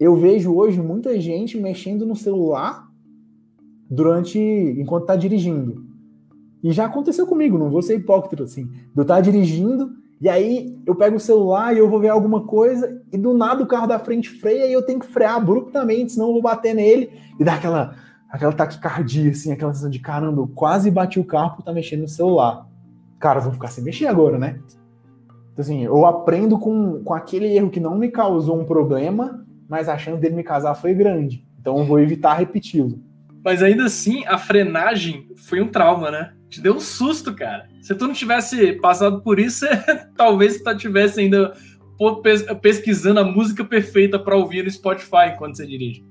Eu 0.00 0.16
vejo 0.16 0.54
hoje 0.54 0.80
muita 0.80 1.20
gente 1.20 1.60
mexendo 1.60 2.06
no 2.06 2.16
celular 2.16 2.88
durante 3.90 4.38
enquanto 4.38 5.02
está 5.02 5.14
dirigindo. 5.14 5.84
E 6.64 6.72
já 6.72 6.86
aconteceu 6.86 7.26
comigo, 7.26 7.58
não 7.58 7.68
vou 7.68 7.82
ser 7.82 7.96
hipócrita 7.96 8.44
assim. 8.44 8.66
Eu 8.96 9.02
estar 9.02 9.16
tá 9.16 9.20
dirigindo 9.20 10.00
e 10.22 10.28
aí 10.28 10.80
eu 10.86 10.94
pego 10.94 11.16
o 11.16 11.20
celular 11.20 11.74
e 11.74 11.78
eu 11.78 11.90
vou 11.90 11.98
ver 11.98 12.10
alguma 12.10 12.44
coisa 12.44 13.02
e 13.12 13.18
do 13.18 13.34
nada 13.34 13.60
o 13.60 13.66
carro 13.66 13.88
da 13.88 13.98
frente 13.98 14.30
freia 14.30 14.68
e 14.68 14.72
eu 14.72 14.86
tenho 14.86 15.00
que 15.00 15.06
frear 15.08 15.34
abruptamente, 15.34 16.12
senão 16.12 16.28
eu 16.28 16.34
vou 16.34 16.42
bater 16.42 16.76
nele 16.76 17.10
e 17.40 17.42
dá 17.42 17.54
aquela, 17.54 17.96
aquela 18.30 18.52
taquicardia, 18.52 19.32
assim, 19.32 19.50
aquela 19.50 19.72
sensação 19.72 19.90
de 19.90 19.98
caramba, 19.98 20.42
eu 20.42 20.46
quase 20.46 20.92
bati 20.92 21.18
o 21.18 21.24
carro 21.24 21.56
por 21.56 21.62
estar 21.62 21.72
tá 21.72 21.74
mexendo 21.74 22.02
no 22.02 22.08
celular. 22.08 22.68
Cara, 23.18 23.40
vou 23.40 23.52
ficar 23.52 23.66
sem 23.66 23.82
mexer 23.82 24.06
agora, 24.06 24.38
né? 24.38 24.60
Então, 25.52 25.64
assim, 25.64 25.82
eu 25.82 26.06
aprendo 26.06 26.56
com, 26.56 27.02
com 27.02 27.14
aquele 27.14 27.56
erro 27.56 27.68
que 27.68 27.80
não 27.80 27.98
me 27.98 28.08
causou 28.08 28.60
um 28.60 28.64
problema, 28.64 29.44
mas 29.68 29.88
a 29.88 29.98
chance 29.98 30.20
dele 30.20 30.36
me 30.36 30.44
casar 30.44 30.76
foi 30.76 30.94
grande. 30.94 31.44
Então 31.60 31.78
eu 31.78 31.84
vou 31.84 31.98
evitar 31.98 32.34
repeti-lo. 32.34 32.96
Mas 33.44 33.62
ainda 33.62 33.84
assim, 33.84 34.24
a 34.26 34.38
frenagem 34.38 35.28
foi 35.36 35.60
um 35.60 35.68
trauma, 35.68 36.10
né? 36.10 36.32
Te 36.48 36.60
deu 36.60 36.74
um 36.74 36.80
susto, 36.80 37.34
cara. 37.34 37.68
Se 37.80 37.94
tu 37.94 38.06
não 38.06 38.14
tivesse 38.14 38.74
passado 38.74 39.20
por 39.22 39.40
isso, 39.40 39.66
talvez 40.16 40.62
tu 40.62 40.76
tivesse 40.76 41.20
ainda 41.20 41.52
pesquisando 42.60 43.20
a 43.20 43.24
música 43.24 43.64
perfeita 43.64 44.18
para 44.18 44.36
ouvir 44.36 44.64
no 44.64 44.70
Spotify 44.70 45.32
enquanto 45.34 45.56
você 45.56 45.66
dirige. 45.66 46.04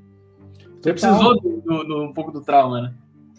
Você 0.82 0.94
precisou 0.94 1.40
do, 1.40 1.62
do, 1.62 1.84
do, 1.84 2.04
um 2.04 2.14
pouco 2.14 2.32
do 2.32 2.42
trauma, 2.42 2.82
né? 2.82 2.94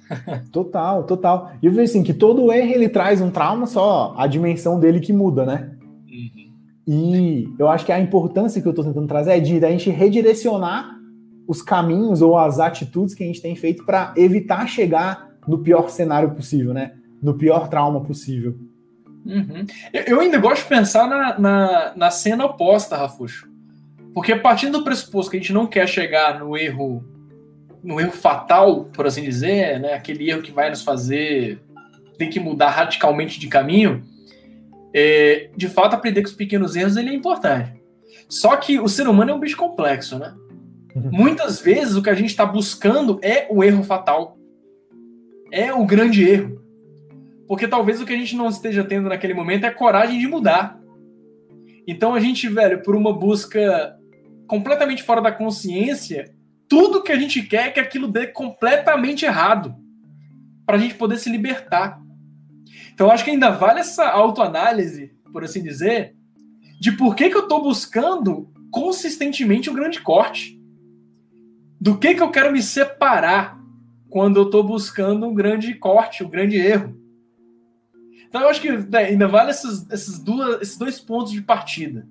Total, 0.53 1.05
total. 1.05 1.53
E 1.63 1.67
eu 1.67 1.73
vejo 1.73 1.91
assim 1.91 2.03
que 2.03 2.13
todo 2.13 2.53
erro 2.53 2.71
ele 2.71 2.89
traz 2.89 3.21
um 3.21 3.31
trauma, 3.31 3.67
só 3.67 4.15
a 4.17 4.27
dimensão 4.27 4.79
dele 4.79 5.01
que 5.01 5.13
muda, 5.13 5.47
né? 5.47 5.71
Uhum. 6.07 6.53
E 6.87 7.49
eu 7.59 7.69
acho 7.69 7.87
que 7.87 7.93
a 7.93 8.01
importância 8.01 8.61
que 8.61 8.69
eu 8.69 8.73
estou 8.73 8.85
tentando 8.85 9.07
trazer 9.07 9.33
é 9.33 9.41
de 9.41 9.65
a 9.65 9.71
gente 9.71 9.89
redirecionar 9.91 11.02
os 11.47 11.63
caminhos 11.63 12.23
ou 12.23 12.37
as 12.37 12.59
atitudes 12.59 13.15
que 13.15 13.23
a 13.23 13.27
gente 13.27 13.43
tem 13.43 13.55
feito 13.57 13.85
para 13.85 14.15
evitar 14.17 14.67
chegar 14.67 15.31
no 15.47 15.59
pior 15.59 15.91
cenário 15.91 16.31
possível, 16.31 16.73
né? 16.73 16.93
No 17.23 17.35
pior 17.35 17.69
trauma 17.69 18.01
possível. 18.01 18.57
Uhum. 19.25 19.67
Eu 19.93 20.21
ainda 20.21 20.39
gosto 20.39 20.63
de 20.63 20.69
pensar 20.69 21.09
na, 21.09 21.39
na, 21.39 21.93
na 21.97 22.11
cena 22.11 22.45
oposta, 22.45 22.97
Rafuxo. 22.97 23.49
Porque 24.15 24.35
partindo 24.37 24.79
do 24.79 24.85
pressuposto 24.85 25.31
que 25.31 25.37
a 25.37 25.41
gente 25.41 25.53
não 25.53 25.67
quer 25.67 25.89
chegar 25.89 26.39
no 26.39 26.57
erro 26.57 27.05
no 27.83 28.01
erro 28.01 28.13
fatal, 28.13 28.85
por 28.85 29.07
assim 29.07 29.23
dizer, 29.23 29.81
né, 29.81 29.95
aquele 29.95 30.31
erro 30.31 30.41
que 30.41 30.53
vai 30.53 30.71
nos 30.71 30.83
fazer 30.83 31.61
ter 32.17 32.29
que 32.29 32.39
mudar 32.39 32.71
radicalmente 32.71 33.41
de 33.41 33.49
caminho, 33.49 34.05
é, 34.95 35.51
de 35.57 35.69
fato 35.69 35.95
aprender 35.95 36.23
com 36.23 36.29
os 36.29 36.35
pequenos 36.35 36.77
erros 36.77 36.97
ele 36.97 37.11
é 37.11 37.15
importante. 37.15 37.83
Só 38.29 38.57
que 38.57 38.79
o 38.79 38.89
ser 38.89 39.09
humano 39.09 39.33
é 39.33 39.35
um 39.35 39.41
bicho 39.41 39.57
complexo, 39.57 40.19
né? 40.19 40.33
Muitas 40.95 41.61
vezes 41.61 41.97
o 41.97 42.03
que 42.03 42.11
a 42.11 42.15
gente 42.15 42.31
está 42.31 42.45
buscando 42.45 43.19
é 43.23 43.47
o 43.51 43.65
erro 43.65 43.83
fatal, 43.83 44.37
é 45.51 45.73
o 45.73 45.85
grande 45.85 46.29
erro. 46.29 46.61
Porque 47.49 47.69
talvez 47.69 48.01
o 48.01 48.07
que 48.07 48.13
a 48.13 48.17
gente 48.17 48.37
não 48.37 48.49
esteja 48.49 48.85
tendo 48.85 49.09
naquele 49.09 49.35
momento 49.35 49.65
é 49.65 49.69
a 49.69 49.75
coragem 49.75 50.19
de 50.19 50.27
mudar. 50.27 50.81
Então 51.87 52.15
a 52.15 52.21
gente, 52.21 52.49
velho, 52.49 52.83
por 52.83 52.95
uma 52.95 53.13
busca 53.13 53.99
completamente 54.47 55.03
fora 55.03 55.21
da 55.21 55.33
consciência, 55.33 56.35
tudo 56.69 57.03
que 57.03 57.13
a 57.13 57.19
gente 57.19 57.43
quer 57.43 57.69
é 57.69 57.71
que 57.71 57.81
aquilo 57.81 58.09
dê 58.09 58.27
completamente 58.27 59.25
errado. 59.25 59.75
Para 60.65 60.77
a 60.77 60.81
gente 60.81 60.95
poder 60.95 61.19
se 61.19 61.29
libertar. 61.29 62.01
Então 62.95 63.11
acho 63.11 63.25
que 63.25 63.31
ainda 63.31 63.51
vale 63.51 63.81
essa 63.81 64.09
autoanálise, 64.09 65.13
por 65.33 65.45
assim 65.45 65.63
dizer, 65.63 66.15
de 66.81 66.93
por 66.93 67.15
que, 67.15 67.29
que 67.29 67.37
eu 67.37 67.43
estou 67.43 67.63
buscando 67.63 68.51
consistentemente 68.71 69.69
o 69.69 69.75
grande 69.75 70.01
corte. 70.01 70.62
Do 71.83 71.99
que, 71.99 72.15
que 72.15 72.23
eu 72.23 72.31
quero 72.31 72.53
me 72.53 72.63
separar 72.63 73.61
quando 74.09 74.37
eu 74.37 74.45
estou 74.45 74.63
buscando 74.63 75.27
um 75.27 75.35
grande 75.35 75.75
corte, 75.75 76.23
um 76.23 76.31
grande 76.31 76.57
erro. 76.57 76.97
Então 78.29 78.41
eu 78.41 78.49
acho 78.49 78.61
que 78.61 78.71
né, 78.71 78.99
ainda 78.99 79.27
vale 79.27 79.51
esses, 79.51 79.91
esses, 79.91 80.21
duas, 80.21 80.63
esses 80.63 80.79
dois 80.79 81.01
pontos 81.01 81.33
de 81.33 81.43
partida. 81.43 82.07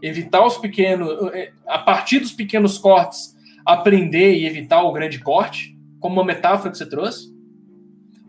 Evitar 0.00 0.46
os 0.46 0.58
pequenos, 0.58 1.10
eh, 1.34 1.52
a 1.66 1.80
partir 1.80 2.20
dos 2.20 2.30
pequenos 2.30 2.78
cortes, 2.78 3.36
aprender 3.66 4.36
e 4.36 4.46
evitar 4.46 4.84
o 4.84 4.92
grande 4.92 5.18
corte, 5.18 5.76
como 5.98 6.20
uma 6.20 6.24
metáfora 6.24 6.70
que 6.70 6.78
você 6.78 6.88
trouxe. 6.88 7.34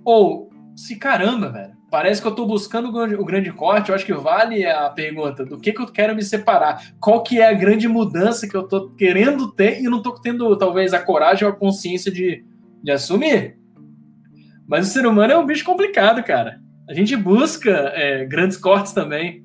Ou, 0.03 0.49
se 0.75 0.95
caramba, 0.95 1.51
velho, 1.51 1.74
parece 1.89 2.21
que 2.21 2.27
eu 2.27 2.31
estou 2.31 2.47
buscando 2.47 2.89
o 2.89 3.25
grande 3.25 3.51
corte, 3.51 3.89
eu 3.89 3.95
acho 3.95 4.05
que 4.05 4.13
vale 4.13 4.65
a 4.65 4.89
pergunta 4.89 5.45
do 5.45 5.59
que, 5.59 5.71
que 5.71 5.81
eu 5.81 5.87
quero 5.87 6.15
me 6.15 6.23
separar. 6.23 6.93
Qual 6.99 7.23
que 7.23 7.39
é 7.39 7.47
a 7.47 7.53
grande 7.53 7.87
mudança 7.87 8.47
que 8.47 8.55
eu 8.55 8.61
estou 8.61 8.91
querendo 8.91 9.51
ter 9.51 9.81
e 9.81 9.83
não 9.83 9.97
estou 9.97 10.19
tendo, 10.19 10.55
talvez, 10.57 10.93
a 10.93 10.99
coragem 10.99 11.47
ou 11.47 11.53
a 11.53 11.55
consciência 11.55 12.11
de 12.11 12.43
de 12.85 12.91
assumir. 12.91 13.57
Mas 14.67 14.87
o 14.87 14.91
ser 14.91 15.07
humano 15.07 15.33
é 15.33 15.37
um 15.37 15.45
bicho 15.45 15.65
complicado, 15.65 16.23
cara. 16.23 16.61
A 16.87 16.93
gente 16.93 17.15
busca 17.17 17.71
é, 17.71 18.23
grandes 18.25 18.57
cortes 18.57 18.93
também. 18.93 19.43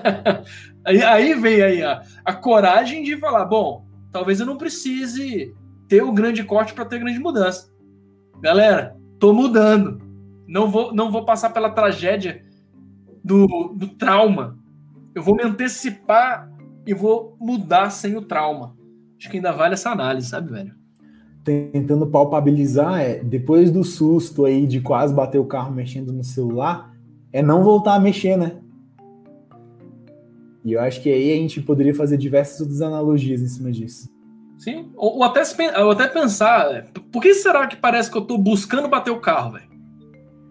aí, 0.84 1.02
aí, 1.02 1.34
vem 1.34 1.62
aí 1.62 1.82
a, 1.82 2.02
a 2.22 2.34
coragem 2.34 3.02
de 3.02 3.16
falar: 3.16 3.46
bom, 3.46 3.86
talvez 4.12 4.40
eu 4.40 4.46
não 4.46 4.58
precise 4.58 5.54
ter 5.88 6.02
o 6.02 6.12
grande 6.12 6.44
corte 6.44 6.74
para 6.74 6.84
ter 6.84 6.98
grande 6.98 7.18
mudança. 7.18 7.70
Galera, 8.42 8.94
tô 9.18 9.32
mudando. 9.32 9.98
Não 10.50 10.68
vou, 10.68 10.92
não 10.92 11.12
vou 11.12 11.24
passar 11.24 11.50
pela 11.50 11.70
tragédia 11.70 12.44
do, 13.22 13.46
do 13.76 13.86
trauma. 13.86 14.58
Eu 15.14 15.22
vou 15.22 15.36
me 15.36 15.44
antecipar 15.44 16.50
e 16.84 16.92
vou 16.92 17.36
mudar 17.40 17.90
sem 17.90 18.16
o 18.16 18.22
trauma. 18.22 18.76
Acho 19.16 19.30
que 19.30 19.36
ainda 19.36 19.52
vale 19.52 19.74
essa 19.74 19.90
análise, 19.90 20.28
sabe, 20.28 20.50
velho? 20.50 20.80
tentando 21.42 22.06
palpabilizar 22.06 23.00
é, 23.00 23.18
depois 23.18 23.70
do 23.70 23.82
susto 23.82 24.44
aí 24.44 24.66
de 24.66 24.80
quase 24.80 25.14
bater 25.14 25.38
o 25.38 25.46
carro 25.46 25.72
mexendo 25.72 26.12
no 26.12 26.22
celular, 26.22 26.94
é 27.32 27.42
não 27.42 27.64
voltar 27.64 27.94
a 27.94 28.00
mexer, 28.00 28.36
né? 28.36 28.58
E 30.62 30.74
eu 30.74 30.80
acho 30.80 31.02
que 31.02 31.08
aí 31.08 31.32
a 31.32 31.36
gente 31.36 31.62
poderia 31.62 31.94
fazer 31.94 32.18
diversas 32.18 32.60
outras 32.60 32.82
analogias 32.82 33.40
em 33.40 33.46
cima 33.46 33.72
disso. 33.72 34.10
Sim, 34.58 34.90
ou, 34.94 35.16
ou 35.16 35.24
até, 35.24 35.42
ou 35.82 35.90
até 35.92 36.06
pensar, 36.06 36.86
por 37.10 37.22
que 37.22 37.32
será 37.32 37.66
que 37.66 37.76
parece 37.76 38.10
que 38.10 38.18
eu 38.18 38.22
tô 38.22 38.36
buscando 38.36 38.88
bater 38.88 39.10
o 39.10 39.20
carro, 39.20 39.52
velho? 39.52 39.69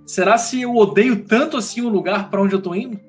Será 0.10 0.40
se 0.40 0.60
eu 0.60 0.76
odeio 0.76 1.24
tanto 1.24 1.56
assim 1.56 1.82
o 1.82 1.88
lugar 1.88 2.32
para 2.32 2.42
onde 2.42 2.56
eu 2.56 2.62
tô 2.64 2.74
indo? 2.74 3.00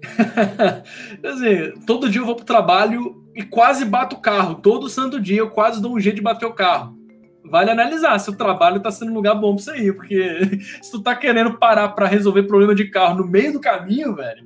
Quer 1.20 1.32
dizer, 1.34 1.74
todo 1.86 2.08
dia 2.08 2.22
eu 2.22 2.24
vou 2.24 2.34
pro 2.34 2.42
trabalho 2.42 3.22
e 3.36 3.42
quase 3.42 3.84
bato 3.84 4.16
o 4.16 4.18
carro. 4.18 4.54
Todo 4.54 4.88
santo 4.88 5.20
dia 5.20 5.40
eu 5.40 5.50
quase 5.50 5.78
dou 5.78 5.94
um 5.94 6.00
jeito 6.00 6.16
de 6.16 6.22
bater 6.22 6.46
o 6.46 6.54
carro. 6.54 6.96
Vale 7.44 7.70
analisar 7.70 8.18
se 8.18 8.30
o 8.30 8.34
trabalho 8.34 8.80
tá 8.80 8.90
sendo 8.90 9.10
um 9.10 9.14
lugar 9.14 9.34
bom 9.34 9.54
pra 9.54 9.62
você 9.62 9.76
ir, 9.76 9.94
porque 9.94 10.40
se 10.80 10.90
tu 10.90 11.02
tá 11.02 11.14
querendo 11.14 11.58
parar 11.58 11.90
para 11.90 12.06
resolver 12.06 12.44
problema 12.44 12.74
de 12.74 12.88
carro 12.88 13.18
no 13.18 13.26
meio 13.26 13.52
do 13.52 13.60
caminho, 13.60 14.14
velho, 14.14 14.42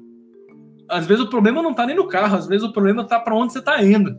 às 0.88 1.06
vezes 1.06 1.22
o 1.22 1.30
problema 1.30 1.62
não 1.62 1.72
tá 1.72 1.86
nem 1.86 1.94
no 1.94 2.08
carro, 2.08 2.36
às 2.36 2.48
vezes 2.48 2.66
o 2.66 2.72
problema 2.72 3.04
tá 3.04 3.20
para 3.20 3.36
onde 3.36 3.52
você 3.52 3.62
tá 3.62 3.80
indo. 3.80 4.18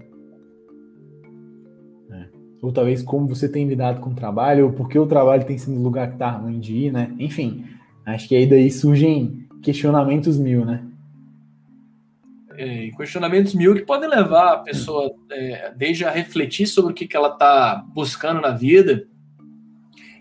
Ou 2.65 2.71
talvez 2.71 3.03
como 3.03 3.27
você 3.27 3.47
tem 3.47 3.67
lidado 3.67 4.01
com 4.01 4.09
o 4.09 4.15
trabalho, 4.15 4.65
ou 4.65 4.73
porque 4.73 4.97
o 4.97 5.05
trabalho 5.05 5.45
tem 5.45 5.57
sido 5.57 5.77
o 5.77 5.83
lugar 5.83 6.11
que 6.11 6.17
tá 6.17 6.31
ruim 6.31 6.59
de 6.59 6.75
ir, 6.75 6.91
né? 6.91 7.11
Enfim, 7.19 7.65
acho 8.05 8.27
que 8.27 8.35
aí 8.35 8.47
daí 8.47 8.71
surgem 8.71 9.45
questionamentos 9.61 10.37
mil, 10.37 10.65
né? 10.65 10.83
é, 12.57 12.89
questionamentos 12.91 13.53
mil 13.53 13.73
que 13.75 13.81
podem 13.81 14.09
levar 14.09 14.53
a 14.53 14.57
pessoa 14.57 15.13
é, 15.31 15.73
desde 15.75 16.05
a 16.05 16.11
refletir 16.11 16.67
sobre 16.67 16.91
o 16.91 16.95
que, 16.95 17.07
que 17.07 17.15
ela 17.15 17.29
está 17.29 17.85
buscando 17.93 18.41
na 18.41 18.51
vida 18.51 19.07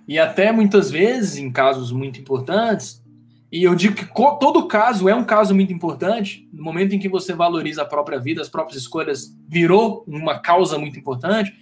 e 0.07 0.19
até 0.19 0.53
muitas 0.53 0.91
vezes 0.91 1.37
em 1.37 1.51
casos 1.51 1.91
muito 1.91 2.21
importantes 2.21 3.03
e 3.51 3.63
eu 3.63 3.75
digo 3.75 3.95
que 3.95 4.07
todo 4.41 4.67
caso 4.67 5.09
é 5.09 5.15
um 5.15 5.25
caso 5.25 5.55
muito 5.55 5.73
importante 5.73 6.49
no 6.53 6.63
momento 6.63 6.95
em 6.95 6.99
que 6.99 7.09
você 7.09 7.33
valoriza 7.33 7.83
a 7.83 7.87
própria 7.87 8.19
vida 8.19 8.43
as 8.43 8.49
próprias 8.49 8.81
escolhas 8.81 9.37
virou 9.49 10.05
uma 10.07 10.39
causa 10.39 10.79
muito 10.79 10.99
importante 10.99 11.55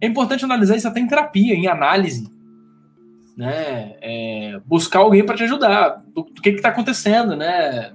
é 0.00 0.06
importante 0.06 0.44
analisar 0.44 0.76
isso 0.76 0.88
até 0.88 1.00
em 1.00 1.06
terapia 1.06 1.54
em 1.54 1.66
análise 1.66 2.30
né 3.36 3.96
é, 4.00 4.60
buscar 4.64 5.00
alguém 5.00 5.24
para 5.24 5.36
te 5.36 5.44
ajudar 5.44 6.02
do 6.14 6.24
que 6.24 6.50
está 6.50 6.68
acontecendo 6.68 7.36
né 7.36 7.92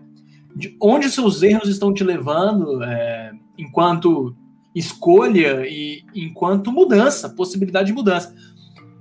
de 0.56 0.76
onde 0.82 1.10
seus 1.10 1.42
erros 1.42 1.70
estão 1.70 1.94
te 1.94 2.04
levando 2.04 2.84
é, 2.84 3.32
enquanto 3.58 4.36
escolha 4.74 5.66
e 5.68 6.04
enquanto 6.16 6.72
mudança, 6.72 7.30
possibilidade 7.30 7.88
de 7.88 7.94
mudança. 7.94 8.34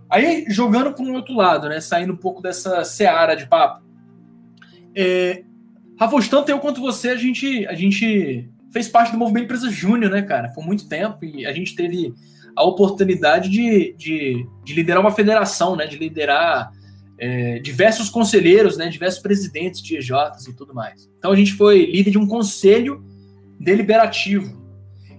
Aí, 0.09 0.45
jogando 0.49 0.93
para 0.93 1.05
um 1.05 1.15
outro 1.15 1.35
lado, 1.35 1.69
né, 1.69 1.81
saindo 1.81 2.13
um 2.13 2.17
pouco 2.17 2.43
dessa 2.43 2.85
seara 2.85 3.37
de 3.37 3.47
papo. 3.47 3.85
É, 4.95 5.45
Rafa, 5.99 6.17
tanto 6.29 6.49
eu 6.51 6.59
quanto 6.59 6.81
você, 6.81 7.11
a 7.11 7.17
gente, 7.17 7.67
a 7.67 7.75
gente 7.75 8.49
fez 8.73 8.89
parte 8.89 9.13
do 9.13 9.19
movimento 9.19 9.45
Empresa 9.45 9.71
Júnior, 9.71 10.11
né, 10.11 10.23
cara, 10.23 10.49
por 10.49 10.65
muito 10.65 10.89
tempo, 10.89 11.25
e 11.25 11.47
a 11.47 11.53
gente 11.53 11.77
teve 11.77 12.13
a 12.57 12.65
oportunidade 12.65 13.49
de, 13.49 13.95
de, 13.97 14.47
de 14.65 14.75
liderar 14.75 15.01
uma 15.01 15.13
federação, 15.13 15.77
né, 15.77 15.87
de 15.87 15.97
liderar 15.97 16.71
é, 17.19 17.59
diversos 17.59 18.09
conselheiros, 18.09 18.77
né, 18.77 18.89
diversos 18.89 19.21
presidentes 19.21 19.83
de 19.83 19.97
EJs 19.97 20.49
e 20.49 20.57
tudo 20.57 20.75
mais. 20.75 21.09
Então 21.19 21.33
a 21.33 21.37
gente 21.37 21.53
foi 21.53 21.85
líder 21.87 22.11
de 22.11 22.19
um 22.19 22.27
conselho 22.27 23.05
deliberativo 23.59 24.59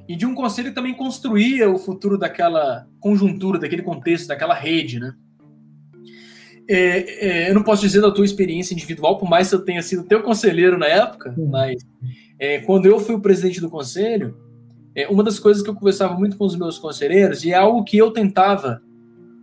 e 0.07 0.15
de 0.15 0.25
um 0.25 0.33
conselho 0.33 0.69
que 0.69 0.75
também 0.75 0.93
construía 0.93 1.69
o 1.69 1.77
futuro 1.77 2.17
daquela 2.17 2.87
conjuntura, 2.99 3.59
daquele 3.59 3.83
contexto, 3.83 4.27
daquela 4.27 4.53
rede, 4.53 4.99
né? 4.99 5.13
É, 6.67 7.27
é, 7.27 7.49
eu 7.49 7.55
não 7.55 7.63
posso 7.63 7.81
dizer 7.81 8.01
da 8.01 8.11
tua 8.11 8.25
experiência 8.25 8.73
individual, 8.73 9.17
por 9.17 9.29
mais 9.29 9.49
que 9.49 9.55
eu 9.55 9.65
tenha 9.65 9.81
sido 9.81 10.03
teu 10.03 10.21
conselheiro 10.21 10.77
na 10.77 10.85
época, 10.85 11.33
uhum. 11.37 11.49
mas 11.49 11.83
é, 12.39 12.59
quando 12.59 12.85
eu 12.85 12.99
fui 12.99 13.15
o 13.15 13.21
presidente 13.21 13.59
do 13.59 13.69
conselho, 13.69 14.35
é, 14.95 15.07
uma 15.07 15.23
das 15.23 15.39
coisas 15.39 15.63
que 15.63 15.69
eu 15.69 15.75
conversava 15.75 16.17
muito 16.17 16.37
com 16.37 16.45
os 16.45 16.55
meus 16.55 16.77
conselheiros, 16.77 17.43
e 17.43 17.51
é 17.51 17.55
algo 17.55 17.83
que 17.83 17.97
eu 17.97 18.11
tentava 18.11 18.81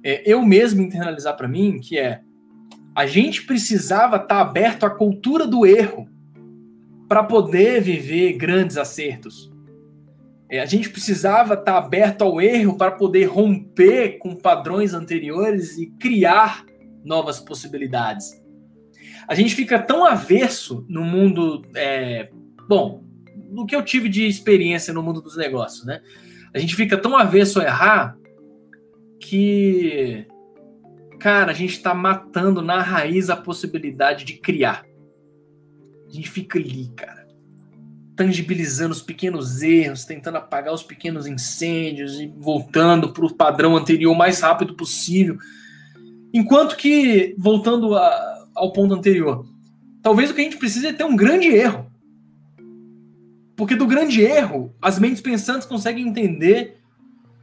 é, 0.04 0.22
eu 0.30 0.42
mesmo 0.42 0.82
internalizar 0.82 1.36
para 1.36 1.48
mim, 1.48 1.80
que 1.80 1.98
é 1.98 2.20
a 2.94 3.06
gente 3.06 3.44
precisava 3.46 4.16
estar 4.16 4.26
tá 4.26 4.40
aberto 4.40 4.84
à 4.84 4.90
cultura 4.90 5.46
do 5.46 5.64
erro 5.64 6.08
para 7.08 7.22
poder 7.22 7.80
viver 7.80 8.32
grandes 8.32 8.76
acertos. 8.76 9.52
É, 10.50 10.60
a 10.60 10.66
gente 10.66 10.90
precisava 10.90 11.54
estar 11.54 11.72
tá 11.72 11.78
aberto 11.78 12.22
ao 12.22 12.40
erro 12.40 12.76
para 12.76 12.90
poder 12.90 13.26
romper 13.26 14.18
com 14.18 14.34
padrões 14.34 14.94
anteriores 14.94 15.78
e 15.78 15.86
criar 15.92 16.64
novas 17.04 17.38
possibilidades. 17.38 18.42
A 19.28 19.34
gente 19.34 19.54
fica 19.54 19.78
tão 19.78 20.04
averso 20.04 20.84
no 20.88 21.04
mundo. 21.04 21.62
É, 21.76 22.30
bom, 22.66 23.04
no 23.50 23.66
que 23.66 23.76
eu 23.76 23.84
tive 23.84 24.08
de 24.08 24.26
experiência 24.26 24.92
no 24.92 25.02
mundo 25.02 25.20
dos 25.20 25.36
negócios, 25.36 25.84
né? 25.84 26.00
A 26.54 26.58
gente 26.58 26.74
fica 26.74 26.96
tão 26.96 27.16
averso 27.16 27.60
a 27.60 27.64
errar 27.64 28.16
que 29.20 30.26
Cara, 31.18 31.50
a 31.50 31.54
gente 31.54 31.72
está 31.72 31.92
matando 31.92 32.62
na 32.62 32.80
raiz 32.80 33.28
a 33.28 33.36
possibilidade 33.36 34.24
de 34.24 34.34
criar. 34.34 34.84
A 36.08 36.12
gente 36.12 36.30
fica 36.30 36.58
ali, 36.58 36.88
cara. 36.94 37.26
tangibilizando 38.14 38.92
os 38.92 39.02
pequenos 39.02 39.62
erros, 39.62 40.04
tentando 40.04 40.38
apagar 40.38 40.74
os 40.74 40.82
pequenos 40.82 41.26
incêndios 41.26 42.20
e 42.20 42.26
voltando 42.26 43.12
para 43.12 43.24
o 43.24 43.34
padrão 43.34 43.76
anterior 43.76 44.12
o 44.12 44.18
mais 44.18 44.40
rápido 44.40 44.74
possível. 44.74 45.36
Enquanto 46.32 46.76
que, 46.76 47.34
voltando 47.38 47.94
a, 47.94 48.46
ao 48.54 48.72
ponto 48.72 48.94
anterior, 48.94 49.44
talvez 50.02 50.30
o 50.30 50.34
que 50.34 50.40
a 50.40 50.44
gente 50.44 50.56
precisa 50.56 50.88
é 50.88 50.92
ter 50.92 51.04
um 51.04 51.16
grande 51.16 51.48
erro. 51.48 51.87
Porque 53.58 53.74
do 53.74 53.88
grande 53.88 54.22
erro, 54.22 54.72
as 54.80 55.00
mentes 55.00 55.20
pensantes 55.20 55.66
conseguem 55.66 56.06
entender 56.06 56.78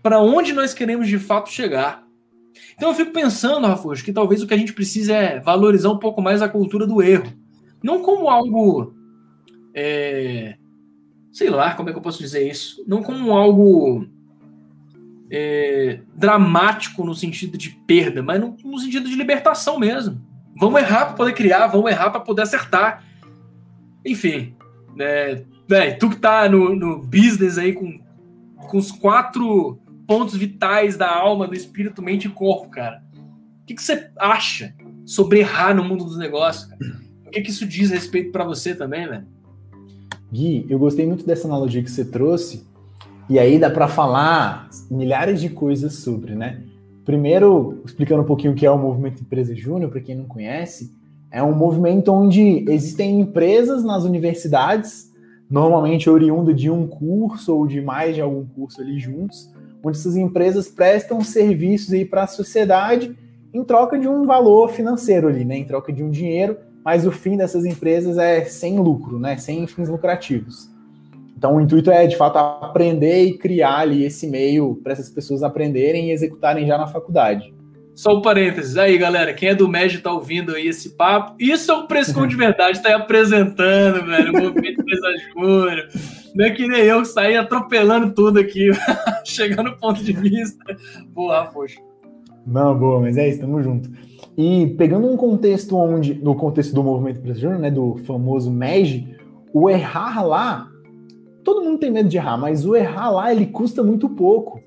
para 0.02 0.22
onde 0.22 0.54
nós 0.54 0.74
queremos 0.74 1.10
de 1.10 1.20
fato 1.20 1.50
chegar. 1.50 2.08
Então 2.74 2.88
eu 2.88 2.96
fico 2.96 3.12
pensando, 3.12 3.68
Rafuxo, 3.68 4.02
que 4.02 4.14
talvez 4.14 4.42
o 4.42 4.48
que 4.48 4.54
a 4.54 4.58
gente 4.58 4.72
precisa 4.72 5.14
é 5.14 5.42
valorizar 5.42 5.90
um 5.90 6.00
pouco 6.00 6.22
mais 6.22 6.42
a 6.42 6.48
cultura 6.48 6.88
do 6.88 7.04
erro. 7.04 7.34
Não 7.84 8.02
como 8.02 8.30
algo. 8.30 8.96
É, 9.74 10.56
sei 11.34 11.50
lá, 11.50 11.74
como 11.74 11.90
é 11.90 11.92
que 11.92 11.98
eu 11.98 12.02
posso 12.02 12.20
dizer 12.20 12.50
isso? 12.50 12.82
Não 12.88 13.04
como 13.04 13.34
algo 13.34 14.08
é, 15.30 16.00
dramático 16.16 17.04
no 17.04 17.14
sentido 17.14 17.58
de 17.58 17.72
perda, 17.86 18.24
mas 18.24 18.40
no, 18.40 18.56
no 18.64 18.80
sentido 18.80 19.10
de 19.10 19.18
libertação 19.18 19.78
mesmo. 19.78 20.26
Vamos 20.58 20.80
errar 20.80 21.08
para 21.08 21.16
poder 21.16 21.34
criar, 21.34 21.68
vamos 21.68 21.92
errar 21.92 22.10
para 22.10 22.22
poder 22.22 22.44
acertar. 22.44 23.04
Enfim, 24.06 24.56
né, 24.96 25.44
véio, 25.68 25.98
tu 26.00 26.10
que 26.10 26.18
tá 26.18 26.48
no, 26.50 26.76
no 26.76 27.00
business 27.00 27.58
aí 27.58 27.74
com, 27.74 28.00
com 28.68 28.78
os 28.78 28.92
quatro 28.92 29.80
pontos 30.08 30.36
vitais 30.36 30.98
da 30.98 31.14
alma, 31.14 31.48
do 31.48 31.56
espírito, 31.56 32.02
mente 32.02 32.28
e 32.28 32.32
corpo, 32.32 32.70
cara. 32.70 33.04
O 33.62 33.66
que, 33.66 33.74
que 33.74 33.82
você 33.82 34.10
acha 34.18 34.74
sobre 35.06 35.40
errar 35.40 35.74
no 35.74 35.84
mundo 35.84 36.04
dos 36.04 36.18
negócios? 36.18 36.66
Cara? 36.66 36.80
O 37.26 37.30
que, 37.32 37.42
que 37.42 37.50
isso 37.50 37.66
diz 37.66 37.92
a 37.92 37.96
respeito 37.96 38.32
para 38.32 38.44
você 38.44 38.76
também, 38.76 39.08
velho? 39.08 39.26
Gui, 40.32 40.66
eu 40.70 40.78
gostei 40.78 41.06
muito 41.06 41.26
dessa 41.26 41.48
analogia 41.48 41.82
que 41.82 41.90
você 41.90 42.06
trouxe, 42.06 42.66
e 43.30 43.40
aí 43.40 43.58
dá 43.58 43.70
para 43.70 43.88
falar 43.88 44.70
milhares 44.90 45.42
de 45.42 45.50
coisas 45.50 45.96
sobre, 45.96 46.36
né? 46.36 46.62
Primeiro, 47.04 47.82
explicando 47.86 48.22
um 48.22 48.26
pouquinho 48.26 48.54
o 48.54 48.56
que 48.56 48.66
é 48.66 48.72
o 48.72 48.78
movimento 48.78 49.22
Empresa 49.22 49.56
Júnior, 49.56 49.92
para 49.92 50.02
quem 50.02 50.16
não 50.16 50.26
conhece, 50.26 50.96
é 51.32 51.42
um 51.42 51.54
movimento 51.54 52.12
onde 52.12 52.66
existem 52.70 53.20
empresas 53.20 53.84
nas 53.84 54.04
universidades, 54.04 55.12
normalmente 55.50 56.10
oriundo 56.10 56.54
de 56.54 56.70
um 56.70 56.88
curso 56.88 57.56
ou 57.56 57.68
de 57.68 57.82
mais 57.82 58.16
de 58.16 58.22
algum 58.22 58.46
curso 58.46 58.82
ali 58.82 59.00
juntos, 59.00 59.50
onde 59.84 59.98
essas 59.98 60.16
empresas 60.16 60.68
prestam 60.68 61.22
serviços 61.22 61.94
aí 61.94 62.06
para 62.06 62.24
a 62.24 62.28
sociedade 62.28 63.16
em 63.54 63.64
troca 63.64 63.98
de 63.98 64.08
um 64.08 64.26
valor 64.26 64.70
financeiro 64.70 65.28
ali, 65.28 65.46
né? 65.46 65.58
Em 65.58 65.66
troca 65.66 65.94
de 65.94 66.04
um 66.04 66.10
dinheiro, 66.10 66.58
mas 66.84 67.06
o 67.06 67.12
fim 67.12 67.38
dessas 67.38 67.66
empresas 67.66 68.18
é 68.18 68.44
sem 68.46 68.80
lucro, 68.80 69.18
né? 69.18 69.38
Sem 69.38 69.66
fins 69.68 69.88
lucrativos. 69.88 70.70
Então 71.38 71.56
o 71.56 71.62
intuito 71.62 71.92
é 71.92 72.08
de 72.08 72.18
fato 72.18 72.38
aprender 72.38 73.24
e 73.26 73.38
criar 73.38 73.80
ali 73.80 74.04
esse 74.04 74.28
meio 74.28 74.76
para 74.84 74.94
essas 74.94 75.10
pessoas 75.10 75.44
aprenderem 75.44 76.10
e 76.10 76.12
executarem 76.12 76.66
já 76.66 76.78
na 76.78 76.88
faculdade. 76.88 77.54
Só 77.96 78.18
um 78.18 78.22
parênteses. 78.22 78.76
Aí, 78.78 78.98
galera, 78.98 79.34
quem 79.34 79.50
é 79.50 79.56
do 79.56 79.70
MED 79.70 80.00
tá 80.00 80.12
ouvindo 80.12 80.54
aí 80.54 80.68
esse 80.68 80.90
papo. 80.90 81.36
Isso 81.40 81.72
é 81.72 81.76
um 81.76 81.88
Prescom 81.88 82.28
de 82.28 82.36
verdade, 82.36 82.84
tá 82.84 82.90
aí 82.90 82.96
apresentando, 82.96 84.06
velho, 84.06 84.34
o 84.34 84.44
movimento 84.44 84.82
Empresa. 84.82 85.08
Não 86.36 86.46
é 86.46 86.52
que 86.52 86.68
nem 86.68 86.82
eu 86.82 87.02
que 87.02 87.08
saí 87.08 87.38
atropelando 87.38 88.14
tudo 88.14 88.40
aqui, 88.40 88.70
chegando 89.24 89.70
no 89.70 89.78
ponto 89.78 90.04
de 90.04 90.12
vista. 90.12 90.78
Boa, 91.14 91.46
poxa. 91.46 91.80
Não, 92.46 92.78
boa, 92.78 93.00
mas 93.00 93.18
é 93.18 93.30
isso, 93.30 93.40
tamo 93.40 93.64
junto. 93.64 93.90
E 94.38 94.68
pegando 94.78 95.08
um 95.08 95.16
contexto 95.16 95.78
onde, 95.78 96.14
no 96.14 96.36
contexto 96.36 96.74
do 96.74 96.84
movimento 96.84 97.22
Júnior, 97.34 97.60
né, 97.60 97.72
do 97.72 97.96
famoso 98.06 98.52
MEG, 98.52 99.16
o 99.54 99.70
errar 99.70 100.22
lá, 100.22 100.70
todo 101.44 101.64
mundo 101.64 101.80
tem 101.80 101.90
medo 101.90 102.10
de 102.10 102.18
errar, 102.18 102.38
mas 102.38 102.66
o 102.66 102.76
errar 102.76 103.12
lá, 103.12 103.32
ele 103.32 103.46
custa 103.46 103.82
muito 103.82 104.10
pouco. 104.10 104.60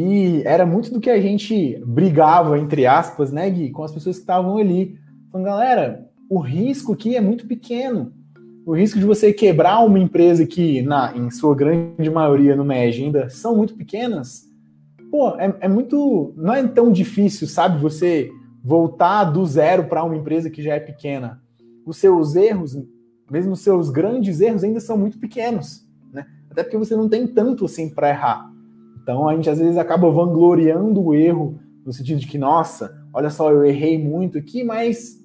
E 0.00 0.42
era 0.44 0.64
muito 0.64 0.92
do 0.92 1.00
que 1.00 1.10
a 1.10 1.20
gente 1.20 1.82
brigava, 1.84 2.56
entre 2.56 2.86
aspas, 2.86 3.32
né, 3.32 3.50
Gui, 3.50 3.70
com 3.70 3.82
as 3.82 3.90
pessoas 3.90 4.14
que 4.14 4.22
estavam 4.22 4.56
ali. 4.56 4.96
Então, 5.28 5.42
galera, 5.42 6.08
o 6.30 6.38
risco 6.38 6.92
aqui 6.92 7.16
é 7.16 7.20
muito 7.20 7.48
pequeno. 7.48 8.12
O 8.64 8.76
risco 8.76 9.00
de 9.00 9.04
você 9.04 9.32
quebrar 9.32 9.80
uma 9.80 9.98
empresa 9.98 10.46
que, 10.46 10.82
na, 10.82 11.12
em 11.16 11.28
sua 11.32 11.52
grande 11.52 12.08
maioria 12.08 12.54
no 12.54 12.64
MEG, 12.64 13.06
ainda 13.06 13.28
são 13.28 13.56
muito 13.56 13.74
pequenas, 13.74 14.44
pô, 15.10 15.30
é, 15.30 15.52
é 15.62 15.68
muito. 15.68 16.32
Não 16.36 16.54
é 16.54 16.64
tão 16.68 16.92
difícil, 16.92 17.48
sabe, 17.48 17.82
você 17.82 18.30
voltar 18.62 19.24
do 19.24 19.44
zero 19.44 19.86
para 19.86 20.04
uma 20.04 20.16
empresa 20.16 20.48
que 20.48 20.62
já 20.62 20.74
é 20.74 20.80
pequena. 20.80 21.42
Os 21.84 21.96
seus 21.96 22.36
erros, 22.36 22.78
mesmo 23.28 23.54
os 23.54 23.62
seus 23.62 23.90
grandes 23.90 24.40
erros, 24.40 24.62
ainda 24.62 24.78
são 24.78 24.96
muito 24.96 25.18
pequenos, 25.18 25.84
né? 26.12 26.24
Até 26.48 26.62
porque 26.62 26.78
você 26.78 26.94
não 26.94 27.08
tem 27.08 27.26
tanto 27.26 27.64
assim 27.64 27.92
para 27.92 28.10
errar. 28.10 28.57
Então 29.08 29.26
a 29.26 29.34
gente 29.34 29.48
às 29.48 29.58
vezes 29.58 29.78
acaba 29.78 30.10
vangloriando 30.10 31.02
o 31.02 31.14
erro, 31.14 31.58
no 31.82 31.94
sentido 31.94 32.20
de 32.20 32.26
que, 32.26 32.36
nossa, 32.36 32.94
olha 33.10 33.30
só, 33.30 33.50
eu 33.50 33.64
errei 33.64 33.98
muito 33.98 34.36
aqui, 34.36 34.62
mas 34.62 35.18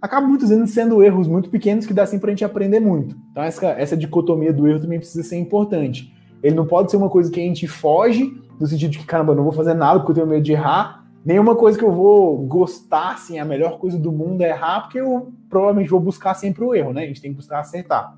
acaba 0.00 0.24
muitas 0.24 0.50
vezes 0.50 0.70
sendo 0.70 1.02
erros 1.02 1.26
muito 1.26 1.50
pequenos 1.50 1.84
que 1.84 1.92
dá 1.92 2.04
assim 2.04 2.20
para 2.20 2.28
a 2.28 2.30
gente 2.30 2.44
aprender 2.44 2.78
muito. 2.78 3.16
Então 3.32 3.42
essa, 3.42 3.66
essa 3.70 3.96
dicotomia 3.96 4.52
do 4.52 4.68
erro 4.68 4.78
também 4.78 5.00
precisa 5.00 5.28
ser 5.28 5.36
importante. 5.36 6.14
Ele 6.40 6.54
não 6.54 6.64
pode 6.64 6.92
ser 6.92 6.96
uma 6.96 7.10
coisa 7.10 7.28
que 7.28 7.40
a 7.40 7.42
gente 7.42 7.66
foge, 7.66 8.40
no 8.60 8.68
sentido 8.68 8.92
de 8.92 8.98
que, 9.00 9.04
caramba, 9.04 9.34
não 9.34 9.42
vou 9.42 9.52
fazer 9.52 9.74
nada 9.74 9.98
porque 9.98 10.12
eu 10.12 10.14
tenho 10.14 10.28
medo 10.28 10.44
de 10.44 10.52
errar, 10.52 11.08
nenhuma 11.24 11.56
coisa 11.56 11.76
que 11.76 11.84
eu 11.84 11.90
vou 11.90 12.38
gostar, 12.46 13.14
assim, 13.14 13.36
a 13.40 13.44
melhor 13.44 13.80
coisa 13.80 13.98
do 13.98 14.12
mundo 14.12 14.42
é 14.42 14.50
errar, 14.50 14.82
porque 14.82 15.00
eu 15.00 15.32
provavelmente 15.50 15.90
vou 15.90 15.98
buscar 15.98 16.34
sempre 16.34 16.62
o 16.62 16.72
erro, 16.72 16.92
né? 16.92 17.02
A 17.02 17.06
gente 17.08 17.20
tem 17.20 17.32
que 17.32 17.38
buscar 17.38 17.58
acertar. 17.58 18.16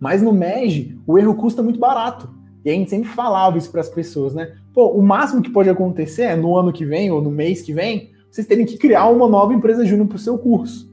Mas 0.00 0.22
no 0.22 0.32
MEG, 0.32 0.98
o 1.06 1.18
erro 1.18 1.34
custa 1.34 1.62
muito 1.62 1.78
barato. 1.78 2.33
E 2.64 2.70
a 2.70 2.72
gente 2.72 2.90
sempre 2.90 3.08
falava 3.08 3.58
isso 3.58 3.70
para 3.70 3.80
as 3.80 3.88
pessoas, 3.88 4.34
né? 4.34 4.52
Pô, 4.72 4.88
o 4.88 5.02
máximo 5.02 5.42
que 5.42 5.50
pode 5.50 5.68
acontecer 5.68 6.22
é 6.22 6.36
no 6.36 6.56
ano 6.56 6.72
que 6.72 6.84
vem 6.84 7.10
ou 7.10 7.20
no 7.20 7.30
mês 7.30 7.60
que 7.60 7.72
vem, 7.72 8.10
vocês 8.30 8.46
terem 8.46 8.64
que 8.64 8.78
criar 8.78 9.06
uma 9.08 9.28
nova 9.28 9.52
empresa 9.52 9.84
júnior 9.84 10.08
para 10.08 10.16
o 10.16 10.20
seu 10.20 10.38
curso. 10.38 10.92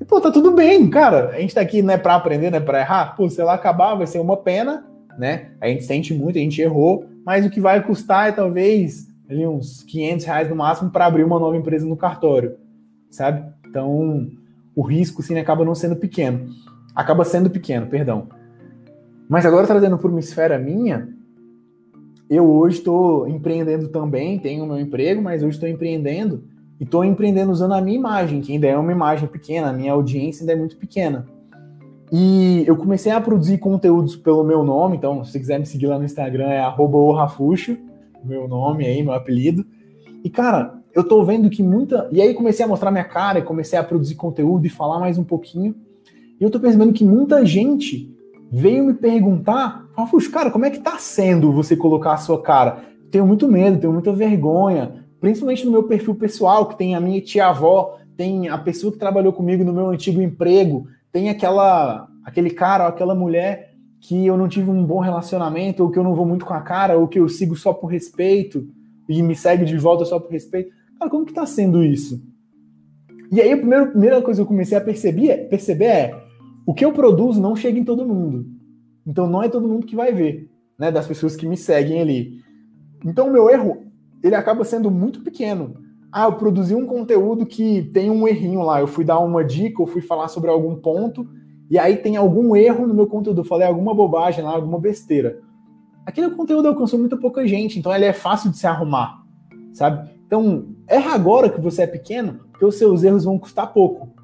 E, 0.00 0.04
pô, 0.04 0.20
tá 0.20 0.30
tudo 0.30 0.52
bem, 0.52 0.88
cara. 0.88 1.30
A 1.30 1.40
gente 1.40 1.54
tá 1.54 1.60
aqui, 1.60 1.82
né, 1.82 1.96
para 1.96 2.14
aprender, 2.14 2.50
né, 2.50 2.58
para 2.58 2.80
errar. 2.80 3.14
Pô, 3.16 3.28
se 3.28 3.40
ela 3.40 3.54
acabar, 3.54 3.94
vai 3.94 4.06
ser 4.06 4.18
uma 4.18 4.36
pena, 4.36 4.86
né? 5.18 5.50
A 5.60 5.68
gente 5.68 5.84
sente 5.84 6.14
muito, 6.14 6.38
a 6.38 6.40
gente 6.40 6.60
errou, 6.60 7.04
mas 7.24 7.44
o 7.44 7.50
que 7.50 7.60
vai 7.60 7.82
custar 7.82 8.28
é 8.28 8.32
talvez 8.32 9.08
ali 9.28 9.46
uns 9.46 9.82
500 9.82 10.24
reais 10.24 10.48
no 10.48 10.56
máximo 10.56 10.90
para 10.90 11.06
abrir 11.06 11.24
uma 11.24 11.38
nova 11.38 11.56
empresa 11.56 11.86
no 11.86 11.96
cartório, 11.96 12.56
sabe? 13.10 13.44
Então, 13.68 14.26
o 14.74 14.82
risco, 14.82 15.20
assim, 15.20 15.38
acaba 15.38 15.64
não 15.64 15.74
sendo 15.74 15.96
pequeno. 15.96 16.48
Acaba 16.94 17.24
sendo 17.24 17.50
pequeno, 17.50 17.86
perdão. 17.86 18.28
Mas 19.28 19.44
agora 19.44 19.66
trazendo 19.66 19.98
para 19.98 20.08
uma 20.08 20.20
esfera 20.20 20.58
minha, 20.58 21.08
eu 22.30 22.48
hoje 22.50 22.78
estou 22.78 23.28
empreendendo 23.28 23.88
também, 23.88 24.38
tenho 24.38 24.66
meu 24.66 24.78
emprego, 24.78 25.20
mas 25.20 25.42
hoje 25.42 25.56
estou 25.56 25.68
empreendendo 25.68 26.44
e 26.80 26.84
estou 26.84 27.04
empreendendo 27.04 27.52
usando 27.52 27.74
a 27.74 27.80
minha 27.80 27.98
imagem, 27.98 28.40
que 28.40 28.52
ainda 28.52 28.66
é 28.66 28.76
uma 28.76 28.92
imagem 28.92 29.28
pequena, 29.28 29.68
a 29.68 29.72
minha 29.72 29.92
audiência 29.92 30.42
ainda 30.42 30.52
é 30.52 30.56
muito 30.56 30.76
pequena. 30.76 31.26
E 32.10 32.64
eu 32.66 32.74
comecei 32.76 33.12
a 33.12 33.20
produzir 33.20 33.58
conteúdos 33.58 34.16
pelo 34.16 34.42
meu 34.42 34.62
nome, 34.62 34.96
então 34.96 35.22
se 35.24 35.38
quiser 35.38 35.58
me 35.58 35.66
seguir 35.66 35.88
lá 35.88 35.98
no 35.98 36.04
Instagram 36.04 36.48
é 36.48 36.66
@orrafuxo, 36.66 37.76
meu 38.24 38.48
nome 38.48 38.86
aí, 38.86 39.02
meu 39.02 39.12
apelido. 39.12 39.64
E 40.24 40.30
cara, 40.30 40.74
eu 40.94 41.04
tô 41.04 41.22
vendo 41.22 41.50
que 41.50 41.62
muita, 41.62 42.08
e 42.10 42.22
aí 42.22 42.32
comecei 42.32 42.64
a 42.64 42.68
mostrar 42.68 42.90
minha 42.90 43.04
cara, 43.04 43.42
comecei 43.42 43.78
a 43.78 43.84
produzir 43.84 44.14
conteúdo 44.14 44.66
e 44.66 44.70
falar 44.70 44.98
mais 44.98 45.18
um 45.18 45.24
pouquinho. 45.24 45.74
E 46.40 46.44
eu 46.44 46.50
tô 46.50 46.58
percebendo 46.58 46.92
que 46.92 47.04
muita 47.04 47.44
gente 47.44 48.10
veio 48.50 48.84
me 48.84 48.94
perguntar, 48.94 49.86
Rafuxo, 49.96 50.30
cara, 50.30 50.50
como 50.50 50.64
é 50.64 50.70
que 50.70 50.80
tá 50.80 50.98
sendo 50.98 51.52
você 51.52 51.76
colocar 51.76 52.14
a 52.14 52.18
sua 52.18 52.42
cara? 52.42 52.82
Tenho 53.10 53.26
muito 53.26 53.48
medo, 53.48 53.78
tenho 53.78 53.92
muita 53.92 54.12
vergonha, 54.12 55.04
principalmente 55.20 55.64
no 55.64 55.72
meu 55.72 55.84
perfil 55.84 56.14
pessoal, 56.14 56.66
que 56.66 56.76
tem 56.76 56.94
a 56.94 57.00
minha 57.00 57.20
tia-avó, 57.20 57.98
tem 58.16 58.48
a 58.48 58.58
pessoa 58.58 58.92
que 58.92 58.98
trabalhou 58.98 59.32
comigo 59.32 59.64
no 59.64 59.72
meu 59.72 59.88
antigo 59.90 60.20
emprego, 60.20 60.86
tem 61.12 61.28
aquela 61.30 62.08
aquele 62.24 62.50
cara 62.50 62.84
ou 62.84 62.90
aquela 62.90 63.14
mulher 63.14 63.74
que 64.00 64.26
eu 64.26 64.36
não 64.36 64.48
tive 64.48 64.70
um 64.70 64.84
bom 64.84 65.00
relacionamento, 65.00 65.82
ou 65.82 65.90
que 65.90 65.98
eu 65.98 66.04
não 66.04 66.14
vou 66.14 66.26
muito 66.26 66.44
com 66.44 66.54
a 66.54 66.60
cara, 66.60 66.96
ou 66.96 67.08
que 67.08 67.18
eu 67.18 67.28
sigo 67.28 67.56
só 67.56 67.72
por 67.72 67.86
respeito 67.86 68.68
e 69.08 69.22
me 69.22 69.34
segue 69.34 69.64
de 69.64 69.76
volta 69.76 70.04
só 70.04 70.20
por 70.20 70.30
respeito. 70.30 70.70
Cara, 70.98 71.10
como 71.10 71.24
que 71.24 71.32
tá 71.32 71.46
sendo 71.46 71.82
isso? 71.82 72.22
E 73.32 73.40
aí 73.40 73.52
a 73.52 73.56
primeira, 73.56 73.86
primeira 73.86 74.22
coisa 74.22 74.38
que 74.38 74.42
eu 74.42 74.46
comecei 74.46 74.76
a 74.76 74.80
perceber, 74.80 75.48
perceber 75.48 75.84
é 75.84 76.27
o 76.68 76.74
que 76.74 76.84
eu 76.84 76.92
produzo 76.92 77.40
não 77.40 77.56
chega 77.56 77.78
em 77.78 77.84
todo 77.84 78.06
mundo. 78.06 78.44
Então 79.06 79.26
não 79.26 79.42
é 79.42 79.48
todo 79.48 79.66
mundo 79.66 79.86
que 79.86 79.96
vai 79.96 80.12
ver, 80.12 80.50
né? 80.78 80.92
Das 80.92 81.06
pessoas 81.06 81.34
que 81.34 81.46
me 81.46 81.56
seguem 81.56 81.98
ali. 81.98 82.42
Então 83.06 83.28
o 83.28 83.32
meu 83.32 83.48
erro, 83.48 83.86
ele 84.22 84.34
acaba 84.34 84.66
sendo 84.66 84.90
muito 84.90 85.22
pequeno. 85.22 85.76
Ah, 86.12 86.24
eu 86.24 86.34
produzi 86.34 86.74
um 86.74 86.84
conteúdo 86.84 87.46
que 87.46 87.84
tem 87.84 88.10
um 88.10 88.28
errinho 88.28 88.60
lá. 88.60 88.82
Eu 88.82 88.86
fui 88.86 89.02
dar 89.02 89.18
uma 89.18 89.42
dica, 89.42 89.80
ou 89.80 89.88
fui 89.88 90.02
falar 90.02 90.28
sobre 90.28 90.50
algum 90.50 90.76
ponto, 90.76 91.26
e 91.70 91.78
aí 91.78 91.96
tem 91.96 92.18
algum 92.18 92.54
erro 92.54 92.86
no 92.86 92.92
meu 92.92 93.06
conteúdo. 93.06 93.40
Eu 93.40 93.46
falei 93.46 93.66
alguma 93.66 93.94
bobagem 93.94 94.44
lá, 94.44 94.50
alguma 94.50 94.78
besteira. 94.78 95.40
Aquele 96.04 96.28
conteúdo 96.32 96.68
alcançou 96.68 96.98
muito 96.98 97.16
pouca 97.16 97.46
gente, 97.46 97.78
então 97.78 97.94
ele 97.94 98.04
é 98.04 98.12
fácil 98.12 98.50
de 98.50 98.58
se 98.58 98.66
arrumar, 98.66 99.22
sabe? 99.72 100.10
Então, 100.26 100.66
erra 100.86 101.14
agora 101.14 101.48
que 101.48 101.62
você 101.62 101.84
é 101.84 101.86
pequeno, 101.86 102.40
porque 102.50 102.66
os 102.66 102.74
seus 102.74 103.04
erros 103.04 103.24
vão 103.24 103.38
custar 103.38 103.72
pouco. 103.72 104.17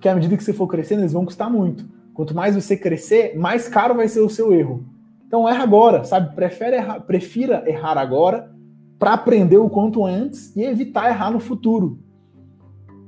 Porque 0.00 0.08
à 0.08 0.14
medida 0.14 0.34
que 0.34 0.42
você 0.42 0.54
for 0.54 0.66
crescendo, 0.66 1.02
eles 1.02 1.12
vão 1.12 1.26
custar 1.26 1.50
muito. 1.50 1.84
Quanto 2.14 2.34
mais 2.34 2.54
você 2.54 2.74
crescer, 2.74 3.36
mais 3.36 3.68
caro 3.68 3.94
vai 3.94 4.08
ser 4.08 4.20
o 4.20 4.30
seu 4.30 4.50
erro. 4.50 4.82
Então 5.26 5.46
erra 5.46 5.62
agora, 5.62 6.04
sabe? 6.04 6.34
Prefere 6.34 6.76
errar, 6.76 7.00
prefira 7.00 7.62
errar 7.66 7.98
agora 7.98 8.50
para 8.98 9.12
aprender 9.12 9.58
o 9.58 9.68
quanto 9.68 10.06
antes 10.06 10.56
e 10.56 10.62
evitar 10.62 11.10
errar 11.10 11.30
no 11.30 11.38
futuro. 11.38 11.98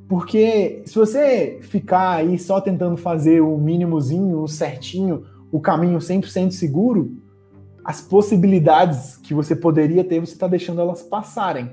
Porque 0.07 0.83
se 0.85 0.95
você 0.95 1.61
ficar 1.63 2.17
aí 2.17 2.39
só 2.39 2.61
tentando 2.61 2.99
fazer 2.99 3.41
o 3.41 3.57
mínimozinho, 3.57 4.43
o 4.43 4.47
certinho, 4.47 5.25
o 5.51 5.61
caminho 5.61 5.99
100% 5.99 6.51
seguro, 6.51 7.17
as 7.83 8.03
possibilidades 8.03 9.17
que 9.17 9.33
você 9.33 9.57
poderia 9.57 10.05
ter, 10.05 10.21
você 10.21 10.35
está 10.35 10.47
deixando 10.47 10.83
elas 10.83 11.03
passarem. 11.03 11.71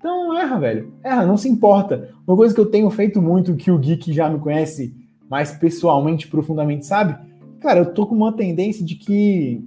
Então 0.00 0.34
erra, 0.34 0.58
velho. 0.58 0.94
Erra, 1.04 1.26
não 1.26 1.36
se 1.36 1.46
importa. 1.46 2.08
Uma 2.26 2.34
coisa 2.34 2.54
que 2.54 2.60
eu 2.60 2.64
tenho 2.64 2.88
feito 2.88 3.20
muito, 3.20 3.54
que 3.54 3.70
o 3.70 3.78
Geek 3.78 4.10
já 4.14 4.30
me 4.30 4.38
conhece 4.38 4.94
mais 5.28 5.52
pessoalmente, 5.52 6.26
profundamente, 6.26 6.86
sabe? 6.86 7.18
Cara, 7.60 7.80
eu 7.80 7.92
tô 7.92 8.06
com 8.06 8.14
uma 8.14 8.32
tendência 8.32 8.82
de 8.82 8.94
que 8.94 9.62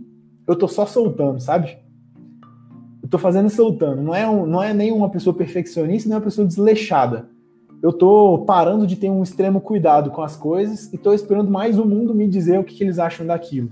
eu 0.47 0.55
tô 0.55 0.67
só 0.67 0.87
soltando, 0.87 1.39
sabe? 1.39 1.77
Eu 3.03 3.07
tô 3.07 3.19
fazendo 3.19 3.47
soltando. 3.47 4.01
Não 4.01 4.15
é, 4.15 4.27
um, 4.27 4.47
não 4.47 4.63
é 4.63 4.73
nem 4.73 4.91
uma 4.91 5.07
pessoa 5.07 5.35
perfeccionista, 5.35 6.09
nem 6.09 6.17
uma 6.17 6.23
pessoa 6.23 6.47
desleixada. 6.47 7.29
Eu 7.83 7.93
tô 7.93 8.39
parando 8.39 8.87
de 8.87 8.95
ter 8.95 9.11
um 9.11 9.21
extremo 9.21 9.61
cuidado 9.61 10.09
com 10.09 10.23
as 10.23 10.35
coisas 10.35 10.91
e 10.91 10.97
tô 10.97 11.13
esperando 11.13 11.51
mais 11.51 11.77
o 11.77 11.85
mundo 11.85 12.15
me 12.15 12.27
dizer 12.27 12.59
o 12.59 12.63
que, 12.63 12.73
que 12.73 12.83
eles 12.83 12.97
acham 12.97 13.27
daquilo. 13.27 13.69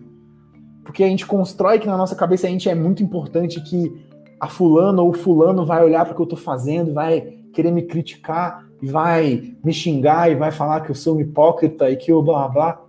Porque 0.83 1.03
a 1.03 1.07
gente 1.07 1.25
constrói 1.25 1.79
que 1.79 1.87
na 1.87 1.97
nossa 1.97 2.15
cabeça 2.15 2.45
a 2.45 2.49
gente 2.51 2.69
é 2.69 2.75
muito 2.75 3.01
importante 3.01 3.59
que 3.61 4.10
a 4.41 4.47
fulano 4.47 5.05
ou 5.05 5.13
fulano 5.13 5.63
vai 5.63 5.85
olhar 5.85 6.03
para 6.03 6.13
o 6.13 6.15
que 6.15 6.21
eu 6.21 6.23
estou 6.23 6.39
fazendo, 6.39 6.91
vai 6.91 7.37
querer 7.53 7.69
me 7.69 7.83
criticar, 7.83 8.65
vai 8.81 9.53
me 9.63 9.71
xingar 9.71 10.31
e 10.31 10.35
vai 10.35 10.51
falar 10.51 10.81
que 10.81 10.89
eu 10.89 10.95
sou 10.95 11.17
um 11.17 11.19
hipócrita 11.21 11.91
e 11.91 11.95
que 11.95 12.11
eu 12.11 12.23
blá 12.23 12.47
blá. 12.47 12.81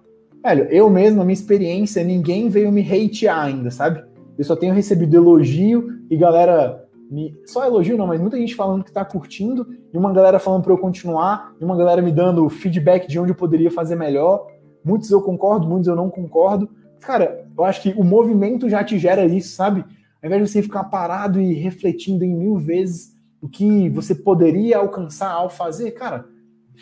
Velho, 0.43 0.65
eu 0.71 0.88
mesmo, 0.88 1.19
na 1.19 1.25
minha 1.25 1.35
experiência, 1.35 2.03
ninguém 2.03 2.49
veio 2.49 2.73
me 2.73 2.81
hatear 2.81 3.45
ainda, 3.45 3.71
sabe? 3.71 4.03
Eu 4.38 4.45
só 4.45 4.57
tenho 4.57 4.73
recebido 4.73 5.15
elogio 5.15 5.91
e 6.11 6.17
galera 6.17 6.88
me. 7.11 7.37
Só 7.45 7.67
elogio 7.67 7.99
não, 7.99 8.07
mas 8.07 8.19
muita 8.19 8.38
gente 8.38 8.55
falando 8.55 8.83
que 8.83 8.91
tá 8.91 9.05
curtindo, 9.05 9.67
e 9.93 9.99
uma 9.99 10.11
galera 10.11 10.38
falando 10.38 10.62
para 10.62 10.73
eu 10.73 10.79
continuar, 10.79 11.53
e 11.61 11.65
uma 11.65 11.77
galera 11.77 12.01
me 12.01 12.11
dando 12.11 12.49
feedback 12.49 13.07
de 13.07 13.21
onde 13.21 13.33
eu 13.33 13.37
poderia 13.37 13.71
fazer 13.71 13.95
melhor. 13.95 14.47
Muitos 14.83 15.11
eu 15.11 15.21
concordo, 15.21 15.69
muitos 15.69 15.87
eu 15.87 15.95
não 15.95 16.09
concordo. 16.09 16.71
Cara, 16.99 17.45
eu 17.57 17.62
acho 17.62 17.83
que 17.83 17.91
o 17.91 18.03
movimento 18.03 18.71
já 18.71 18.83
te 18.83 18.99
gera 18.99 19.27
isso, 19.27 19.55
sabe? 19.55 19.85
Ao 20.22 20.28
invés 20.28 20.42
de 20.42 20.48
você 20.52 20.62
ficar 20.62 20.85
parado 20.85 21.40
e 21.40 21.52
refletindo 21.54 22.24
em 22.24 22.32
mil 22.32 22.56
vezes 22.56 23.12
o 23.40 23.48
que 23.48 23.88
você 23.90 24.14
poderia 24.14 24.78
alcançar 24.78 25.32
ao 25.32 25.50
fazer, 25.50 25.90
cara, 25.90 26.24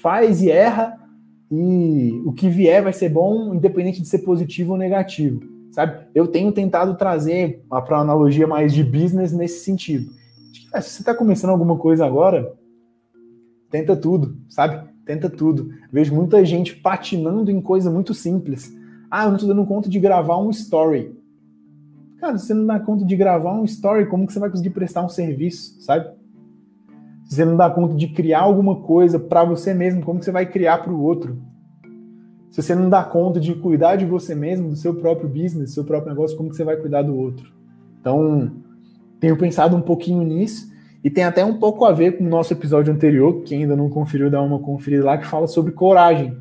faz 0.03 0.43
e 0.43 0.51
erra 0.51 0.99
e 1.51 2.23
o 2.27 2.33
que 2.33 2.51
vier 2.51 2.83
vai 2.83 2.93
ser 2.93 3.09
bom, 3.09 3.55
independente 3.55 4.03
de 4.03 4.07
ser 4.07 4.19
positivo 4.19 4.73
ou 4.73 4.79
negativo, 4.79 5.41
sabe? 5.73 6.07
Eu 6.15 6.27
tenho 6.27 6.53
tentado 6.53 6.97
trazer 6.97 7.65
para 7.69 7.97
uma 7.97 8.03
analogia 8.03 8.47
mais 8.47 8.75
de 8.75 8.85
business 8.85 9.33
nesse 9.33 9.65
sentido. 9.65 10.13
Se 10.53 10.71
você 10.71 11.01
está 11.01 11.15
começando 11.15 11.51
alguma 11.51 11.79
coisa 11.79 12.05
agora, 12.05 12.53
tenta 13.71 13.97
tudo, 13.97 14.37
sabe? 14.51 14.87
Tenta 15.07 15.31
tudo. 15.31 15.71
Vejo 15.91 16.15
muita 16.15 16.45
gente 16.45 16.77
patinando 16.77 17.51
em 17.51 17.61
coisa 17.61 17.91
muito 17.91 18.13
simples. 18.13 18.71
Ah, 19.11 19.25
eu 19.25 19.29
não 19.29 19.37
estou 19.37 19.49
dando 19.49 19.67
conta 19.67 19.89
de 19.89 19.99
gravar 19.99 20.37
um 20.37 20.51
story. 20.51 21.19
Cara, 22.21 22.37
se 22.37 22.47
você 22.47 22.55
não 22.55 22.67
dá 22.67 22.79
conta 22.79 23.05
de 23.05 23.17
gravar 23.17 23.55
um 23.55 23.65
story, 23.65 24.07
como 24.07 24.27
que 24.27 24.33
você 24.33 24.39
vai 24.39 24.51
conseguir 24.51 24.71
prestar 24.71 25.03
um 25.03 25.09
serviço, 25.09 25.81
sabe? 25.81 26.07
Se 27.25 27.37
você 27.37 27.45
não 27.47 27.57
dá 27.57 27.71
conta 27.71 27.95
de 27.95 28.09
criar 28.09 28.41
alguma 28.41 28.77
coisa 28.77 29.19
para 29.19 29.43
você 29.43 29.73
mesmo, 29.73 30.03
como 30.03 30.19
que 30.19 30.27
você 30.27 30.33
vai 30.33 30.45
criar 30.45 30.79
para 30.79 30.93
o 30.93 31.01
outro? 31.01 31.41
Se 32.51 32.61
você 32.61 32.75
não 32.75 32.91
dá 32.91 33.03
conta 33.03 33.41
de 33.41 33.55
cuidar 33.55 33.97
de 33.97 34.05
você 34.05 34.35
mesmo, 34.35 34.69
do 34.69 34.77
seu 34.77 34.95
próprio 34.95 35.29
business, 35.29 35.71
do 35.71 35.75
seu 35.75 35.85
próprio 35.85 36.11
negócio, 36.11 36.37
como 36.37 36.51
que 36.51 36.57
você 36.57 36.65
vai 36.65 36.77
cuidar 36.77 37.03
do 37.03 37.17
outro? 37.17 37.51
Então, 38.01 38.51
tenho 39.19 39.39
pensado 39.39 39.75
um 39.75 39.81
pouquinho 39.81 40.23
nisso 40.23 40.71
e 41.03 41.09
tem 41.09 41.25
até 41.25 41.43
um 41.43 41.59
pouco 41.59 41.87
a 41.87 41.93
ver 41.93 42.19
com 42.19 42.25
o 42.25 42.29
nosso 42.29 42.53
episódio 42.53 42.93
anterior, 42.93 43.43
que 43.45 43.55
ainda 43.55 43.75
não 43.75 43.89
conferiu, 43.89 44.31
dá 44.31 44.43
uma 44.43 44.59
conferida 44.59 45.05
lá, 45.05 45.17
que 45.17 45.27
fala 45.27 45.47
sobre 45.47 45.73
coragem. 45.73 46.37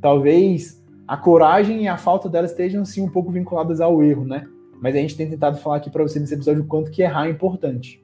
Talvez 0.00 0.82
a 1.06 1.16
coragem 1.16 1.82
e 1.82 1.88
a 1.88 1.98
falta 1.98 2.28
dela 2.28 2.46
estejam 2.46 2.82
sim 2.84 3.02
um 3.02 3.10
pouco 3.10 3.30
vinculadas 3.30 3.80
ao 3.80 4.02
erro, 4.02 4.24
né? 4.24 4.46
Mas 4.80 4.94
a 4.94 4.98
gente 4.98 5.16
tem 5.16 5.28
tentado 5.28 5.58
falar 5.58 5.76
aqui 5.76 5.90
para 5.90 6.02
você 6.02 6.20
nesse 6.20 6.34
episódio 6.34 6.62
o 6.62 6.66
quanto 6.66 6.90
que 6.90 7.02
errar 7.02 7.26
é 7.26 7.30
importante. 7.30 8.00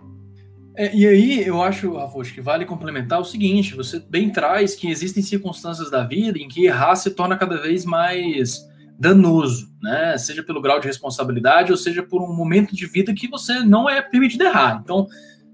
É, 0.76 0.94
e 0.94 1.06
aí, 1.06 1.46
eu 1.46 1.62
acho, 1.62 1.96
Rafoso, 1.96 2.34
que 2.34 2.40
vale 2.40 2.64
complementar 2.64 3.20
o 3.20 3.24
seguinte: 3.24 3.76
você 3.76 4.00
bem 4.00 4.30
traz 4.30 4.74
que 4.74 4.90
existem 4.90 5.22
circunstâncias 5.22 5.90
da 5.90 6.04
vida 6.04 6.38
em 6.38 6.48
que 6.48 6.66
errar 6.66 6.96
se 6.96 7.10
torna 7.10 7.36
cada 7.36 7.60
vez 7.60 7.84
mais 7.84 8.68
danoso, 8.98 9.68
né? 9.80 10.18
Seja 10.18 10.42
pelo 10.42 10.60
grau 10.60 10.80
de 10.80 10.86
responsabilidade 10.86 11.70
ou 11.70 11.76
seja 11.76 12.02
por 12.02 12.22
um 12.22 12.34
momento 12.34 12.74
de 12.74 12.86
vida 12.86 13.14
que 13.14 13.28
você 13.28 13.60
não 13.60 13.88
é 13.88 14.02
permitido 14.02 14.44
errar. 14.44 14.80
Então, 14.82 15.06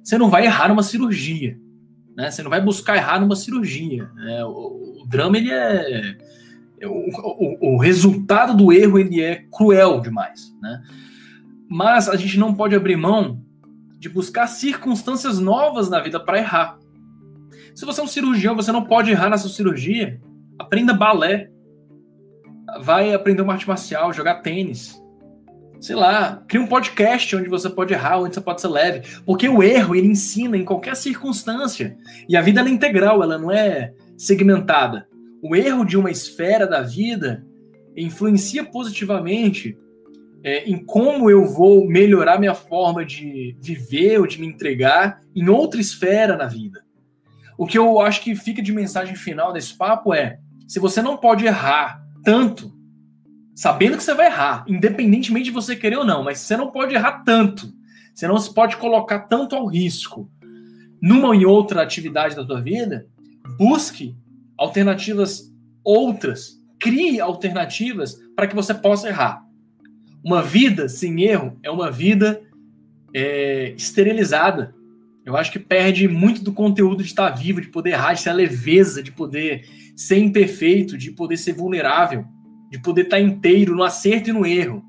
você 0.03 0.17
não 0.17 0.31
vai 0.31 0.47
errar 0.47 0.69
numa 0.69 0.83
cirurgia, 0.83 1.59
né? 2.17 2.31
Você 2.31 2.43
não 2.43 2.51
vai 2.51 2.61
buscar 2.61 2.97
errar 2.97 3.21
numa 3.21 3.37
cirurgia. 3.37 4.09
Né? 4.15 4.43
O, 4.45 5.03
o 5.03 5.07
drama 5.07 5.37
ele 5.37 5.51
é 5.51 6.17
o, 6.87 6.89
o, 6.89 7.75
o, 7.75 7.79
resultado 7.79 8.57
do 8.57 8.73
erro 8.73 8.99
ele 8.99 9.21
é 9.21 9.45
cruel 9.53 10.01
demais, 10.01 10.55
né? 10.63 10.83
Mas 11.71 12.09
a 12.09 12.17
gente 12.17 12.37
não 12.37 12.53
pode 12.53 12.75
abrir 12.75 12.97
mão 12.97 13.41
de 13.97 14.09
buscar 14.09 14.49
circunstâncias 14.49 15.39
novas 15.39 15.89
na 15.89 16.01
vida 16.01 16.19
para 16.19 16.39
errar. 16.39 16.77
Se 17.77 17.85
você 17.87 18.01
é 18.01 18.05
um 18.05 18.09
cirurgião, 18.09 18.57
você 18.57 18.73
não 18.73 18.85
pode 18.85 19.13
errar 19.13 19.31
na 19.31 19.39
sua 19.39 19.51
cirurgia. 19.51 20.21
Aprenda 20.59 20.93
balé. 20.93 21.49
Vai 22.83 23.15
aprender 23.15 23.43
uma 23.43 23.53
arte 23.53 23.69
marcial, 23.69 24.13
jogar 24.13 24.43
tênis. 24.43 25.01
Sei 25.81 25.95
lá, 25.95 26.43
cria 26.49 26.61
um 26.61 26.67
podcast 26.67 27.37
onde 27.37 27.49
você 27.49 27.71
pode 27.71 27.95
errar, 27.95 28.19
onde 28.19 28.35
você 28.35 28.41
pode 28.41 28.61
ser 28.61 28.69
leve. 28.69 29.03
Porque 29.25 29.49
o 29.49 29.63
erro, 29.63 29.95
ele 29.95 30.09
ensina 30.09 30.57
em 30.57 30.65
qualquer 30.65 30.97
circunstância. 30.97 31.97
E 32.29 32.37
a 32.37 32.43
vida 32.43 32.61
é 32.61 32.69
integral, 32.69 33.23
ela 33.23 33.39
não 33.39 33.51
é 33.51 33.93
segmentada. 34.19 35.07
O 35.41 35.55
erro 35.55 35.85
de 35.85 35.97
uma 35.97 36.11
esfera 36.11 36.67
da 36.67 36.83
vida 36.83 37.47
influencia 37.97 38.65
positivamente 38.65 39.79
é, 40.43 40.69
em 40.69 40.85
como 40.85 41.31
eu 41.31 41.45
vou 41.45 41.87
melhorar 41.87 42.39
minha 42.39 42.55
forma 42.55 43.05
de 43.05 43.57
viver 43.61 44.19
ou 44.21 44.27
de 44.27 44.41
me 44.41 44.47
entregar 44.47 45.21
em 45.35 45.49
outra 45.49 45.81
esfera 45.81 46.37
na 46.37 46.47
vida. 46.47 46.83
O 47.59 47.67
que 47.67 47.79
eu 47.79 48.01
acho 48.01 48.23
que 48.23 48.35
fica 48.35 48.63
de 48.63 48.73
mensagem 48.73 49.15
final 49.15 49.53
desse 49.53 49.77
papo 49.77 50.15
é: 50.15 50.39
se 50.67 50.79
você 50.79 51.03
não 51.03 51.17
pode 51.17 51.45
errar 51.45 52.03
tanto, 52.25 52.73
sabendo 53.55 53.97
que 53.97 54.03
você 54.03 54.15
vai 54.15 54.27
errar, 54.27 54.65
independentemente 54.67 55.47
de 55.47 55.51
você 55.51 55.77
querer 55.77 55.97
ou 55.97 56.05
não, 56.05 56.25
mas 56.25 56.39
você 56.39 56.57
não 56.57 56.71
pode 56.71 56.95
errar 56.95 57.23
tanto, 57.25 57.71
você 58.15 58.27
não 58.27 58.39
se 58.39 58.53
pode 58.53 58.77
colocar 58.77 59.21
tanto 59.21 59.55
ao 59.55 59.67
risco 59.67 60.31
numa 61.03 61.29
ou 61.29 61.35
em 61.35 61.45
outra 61.45 61.83
atividade 61.83 62.37
da 62.37 62.45
tua 62.45 62.61
vida, 62.61 63.07
busque 63.59 64.15
alternativas 64.57 65.51
outras, 65.83 66.59
crie 66.79 67.21
alternativas 67.21 68.19
para 68.37 68.47
que 68.47 68.55
você 68.55 68.75
possa 68.75 69.09
errar. 69.09 69.43
Uma 70.23 70.43
vida 70.43 70.89
sem 70.89 71.23
erro 71.23 71.59
é 71.63 71.71
uma 71.71 71.91
vida 71.91 72.43
é, 73.15 73.73
esterilizada. 73.77 74.75
Eu 75.25 75.37
acho 75.37 75.53
que 75.53 75.59
perde 75.59 76.09
muito 76.09 76.43
do 76.43 76.53
conteúdo 76.53 77.03
de 77.03 77.09
estar 77.09 77.31
vivo, 77.31 77.61
de 77.61 77.69
poder 77.69 77.91
errar, 77.91 78.15
de 78.15 78.29
a 78.29 78.33
leveza, 78.33 79.03
de 79.03 79.13
poder 79.13 79.65
ser 79.97 80.19
imperfeito, 80.19 80.97
de 80.97 81.11
poder 81.11 81.37
ser 81.37 81.53
vulnerável, 81.53 82.25
de 82.71 82.79
poder 82.79 83.03
estar 83.03 83.21
inteiro 83.21 83.75
no 83.75 83.83
acerto 83.83 84.31
e 84.31 84.33
no 84.33 84.47
erro. 84.47 84.83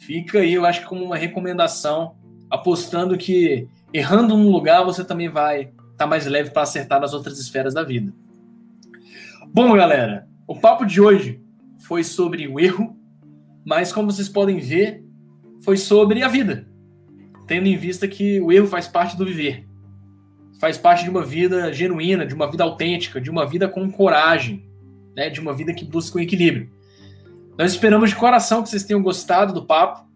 Fica 0.00 0.40
aí, 0.40 0.54
eu 0.54 0.64
acho 0.64 0.80
que 0.80 0.86
como 0.86 1.04
uma 1.04 1.16
recomendação, 1.16 2.14
apostando 2.50 3.16
que 3.16 3.68
errando 3.92 4.36
num 4.36 4.50
lugar 4.50 4.84
você 4.84 5.04
também 5.04 5.28
vai 5.28 5.70
estar 5.92 6.06
mais 6.06 6.26
leve 6.26 6.50
para 6.50 6.62
acertar 6.62 7.00
nas 7.00 7.12
outras 7.12 7.38
esferas 7.38 7.74
da 7.74 7.82
vida. 7.82 8.12
Bom, 9.48 9.74
galera, 9.74 10.28
o 10.46 10.54
papo 10.54 10.84
de 10.84 11.00
hoje 11.00 11.42
foi 11.78 12.04
sobre 12.04 12.46
o 12.46 12.60
erro, 12.60 12.97
mas 13.68 13.92
como 13.92 14.10
vocês 14.10 14.30
podem 14.30 14.58
ver, 14.58 15.04
foi 15.60 15.76
sobre 15.76 16.22
a 16.22 16.28
vida, 16.28 16.66
tendo 17.46 17.66
em 17.66 17.76
vista 17.76 18.08
que 18.08 18.40
o 18.40 18.50
erro 18.50 18.66
faz 18.66 18.88
parte 18.88 19.14
do 19.14 19.26
viver, 19.26 19.68
faz 20.58 20.78
parte 20.78 21.04
de 21.04 21.10
uma 21.10 21.22
vida 21.22 21.70
genuína, 21.70 22.24
de 22.24 22.32
uma 22.32 22.50
vida 22.50 22.64
autêntica, 22.64 23.20
de 23.20 23.28
uma 23.30 23.44
vida 23.44 23.68
com 23.68 23.90
coragem, 23.92 24.66
né, 25.14 25.28
de 25.28 25.38
uma 25.38 25.52
vida 25.52 25.74
que 25.74 25.84
busca 25.84 26.16
o 26.16 26.18
um 26.18 26.24
equilíbrio. 26.24 26.70
Nós 27.58 27.72
esperamos 27.72 28.08
de 28.08 28.16
coração 28.16 28.62
que 28.62 28.70
vocês 28.70 28.84
tenham 28.84 29.02
gostado 29.02 29.52
do 29.52 29.66
papo. 29.66 30.08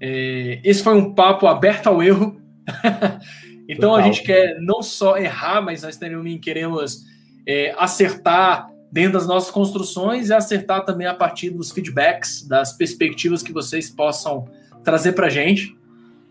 É, 0.00 0.60
esse 0.64 0.82
foi 0.82 0.96
um 0.96 1.14
papo 1.14 1.46
aberto 1.46 1.86
ao 1.86 2.02
erro. 2.02 2.42
então 3.68 3.90
Total. 3.90 3.94
a 3.94 4.02
gente 4.02 4.24
quer 4.24 4.58
não 4.60 4.82
só 4.82 5.16
errar, 5.16 5.62
mas 5.62 5.84
nós 5.84 5.96
também 5.96 6.36
queremos 6.36 7.04
é, 7.46 7.72
acertar 7.78 8.68
dentro 8.90 9.12
das 9.14 9.26
nossas 9.26 9.50
construções 9.50 10.28
e 10.28 10.32
acertar 10.32 10.84
também 10.84 11.06
a 11.06 11.14
partir 11.14 11.50
dos 11.50 11.70
feedbacks, 11.70 12.46
das 12.46 12.72
perspectivas 12.72 13.42
que 13.42 13.52
vocês 13.52 13.90
possam 13.90 14.46
trazer 14.82 15.12
para 15.12 15.26
a 15.26 15.30
gente. 15.30 15.76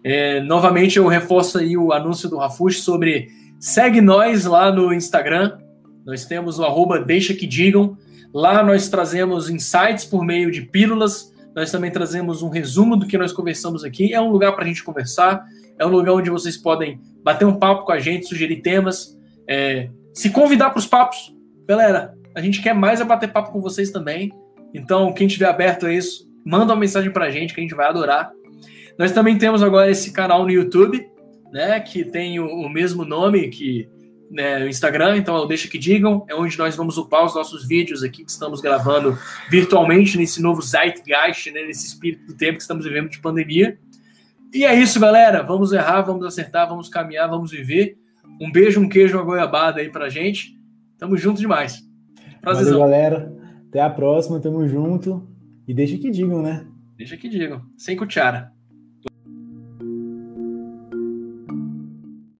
É, 0.03 0.41
novamente, 0.41 0.97
eu 0.97 1.07
reforço 1.07 1.57
aí 1.57 1.77
o 1.77 1.91
anúncio 1.91 2.29
do 2.29 2.37
Rafush 2.37 2.81
sobre 2.81 3.29
segue 3.59 4.01
nós 4.01 4.45
lá 4.45 4.71
no 4.71 4.93
Instagram. 4.93 5.57
Nós 6.05 6.25
temos 6.25 6.59
o 6.59 6.63
arroba 6.63 6.99
Deixa 6.99 7.33
Que 7.33 7.45
Digam. 7.45 7.97
Lá 8.33 8.63
nós 8.63 8.89
trazemos 8.89 9.49
insights 9.49 10.05
por 10.05 10.23
meio 10.23 10.51
de 10.51 10.61
pílulas, 10.61 11.33
nós 11.55 11.71
também 11.71 11.89
trazemos 11.89 12.43
um 12.43 12.49
resumo 12.49 12.95
do 12.95 13.07
que 13.07 13.17
nós 13.17 13.33
conversamos 13.33 13.83
aqui. 13.83 14.13
É 14.13 14.21
um 14.21 14.29
lugar 14.29 14.53
para 14.53 14.63
a 14.63 14.67
gente 14.67 14.83
conversar, 14.83 15.43
é 15.79 15.85
um 15.85 15.89
lugar 15.89 16.13
onde 16.13 16.29
vocês 16.29 16.55
podem 16.55 16.99
bater 17.23 17.45
um 17.45 17.57
papo 17.57 17.85
com 17.85 17.91
a 17.91 17.99
gente, 17.99 18.27
sugerir 18.27 18.57
temas, 18.57 19.17
é, 19.47 19.89
se 20.13 20.29
convidar 20.29 20.69
para 20.69 20.79
os 20.79 20.85
papos. 20.85 21.35
Galera, 21.67 22.16
a 22.37 22.41
gente 22.41 22.61
quer 22.61 22.75
mais 22.75 23.01
é 23.01 23.03
bater 23.03 23.31
papo 23.31 23.51
com 23.51 23.59
vocês 23.59 23.89
também. 23.89 24.31
Então, 24.71 25.11
quem 25.11 25.25
estiver 25.25 25.47
aberto 25.47 25.87
a 25.87 25.93
isso, 25.93 26.29
manda 26.45 26.71
uma 26.71 26.79
mensagem 26.79 27.09
para 27.09 27.25
a 27.25 27.31
gente 27.31 27.51
que 27.51 27.59
a 27.59 27.63
gente 27.63 27.73
vai 27.73 27.87
adorar. 27.87 28.31
Nós 28.95 29.11
também 29.11 29.39
temos 29.39 29.63
agora 29.63 29.89
esse 29.89 30.13
canal 30.13 30.43
no 30.43 30.51
YouTube, 30.51 31.03
né, 31.51 31.79
que 31.79 32.05
tem 32.05 32.39
o, 32.39 32.45
o 32.45 32.69
mesmo 32.69 33.03
nome 33.03 33.47
que 33.47 33.89
né, 34.29 34.63
o 34.63 34.67
Instagram, 34.67 35.17
então 35.17 35.47
deixa 35.47 35.67
que 35.67 35.79
digam, 35.79 36.25
é 36.29 36.35
onde 36.35 36.55
nós 36.59 36.75
vamos 36.75 36.95
upar 36.99 37.25
os 37.25 37.33
nossos 37.33 37.67
vídeos 37.67 38.03
aqui 38.03 38.23
que 38.23 38.29
estamos 38.29 38.61
gravando 38.61 39.17
virtualmente 39.49 40.15
nesse 40.15 40.39
novo 40.39 40.61
Zeitgeist, 40.61 41.49
né, 41.51 41.63
nesse 41.63 41.87
espírito 41.87 42.27
do 42.27 42.37
tempo 42.37 42.57
que 42.57 42.61
estamos 42.61 42.85
vivendo 42.85 43.09
de 43.09 43.19
pandemia. 43.19 43.79
E 44.53 44.63
é 44.63 44.79
isso, 44.79 44.99
galera. 44.99 45.41
Vamos 45.41 45.71
errar, 45.71 46.01
vamos 46.01 46.23
acertar, 46.23 46.69
vamos 46.69 46.87
caminhar, 46.87 47.27
vamos 47.27 47.49
viver. 47.49 47.97
Um 48.39 48.51
beijo, 48.51 48.79
um 48.79 48.87
queijo, 48.87 49.17
uma 49.17 49.23
goiabada 49.23 49.81
aí 49.81 49.89
pra 49.89 50.07
gente. 50.07 50.55
Tamo 50.99 51.17
junto 51.17 51.39
demais. 51.39 51.86
Valeu, 52.53 52.79
galera. 52.79 53.33
Até 53.69 53.81
a 53.81 53.89
próxima, 53.89 54.39
tamo 54.39 54.67
junto. 54.67 55.27
E 55.67 55.73
deixa 55.73 55.97
que 55.97 56.09
digam, 56.09 56.41
né? 56.41 56.65
Deixa 56.97 57.17
que 57.17 57.27
digam. 57.27 57.61
Sem 57.77 57.95
cuchara. 57.95 58.51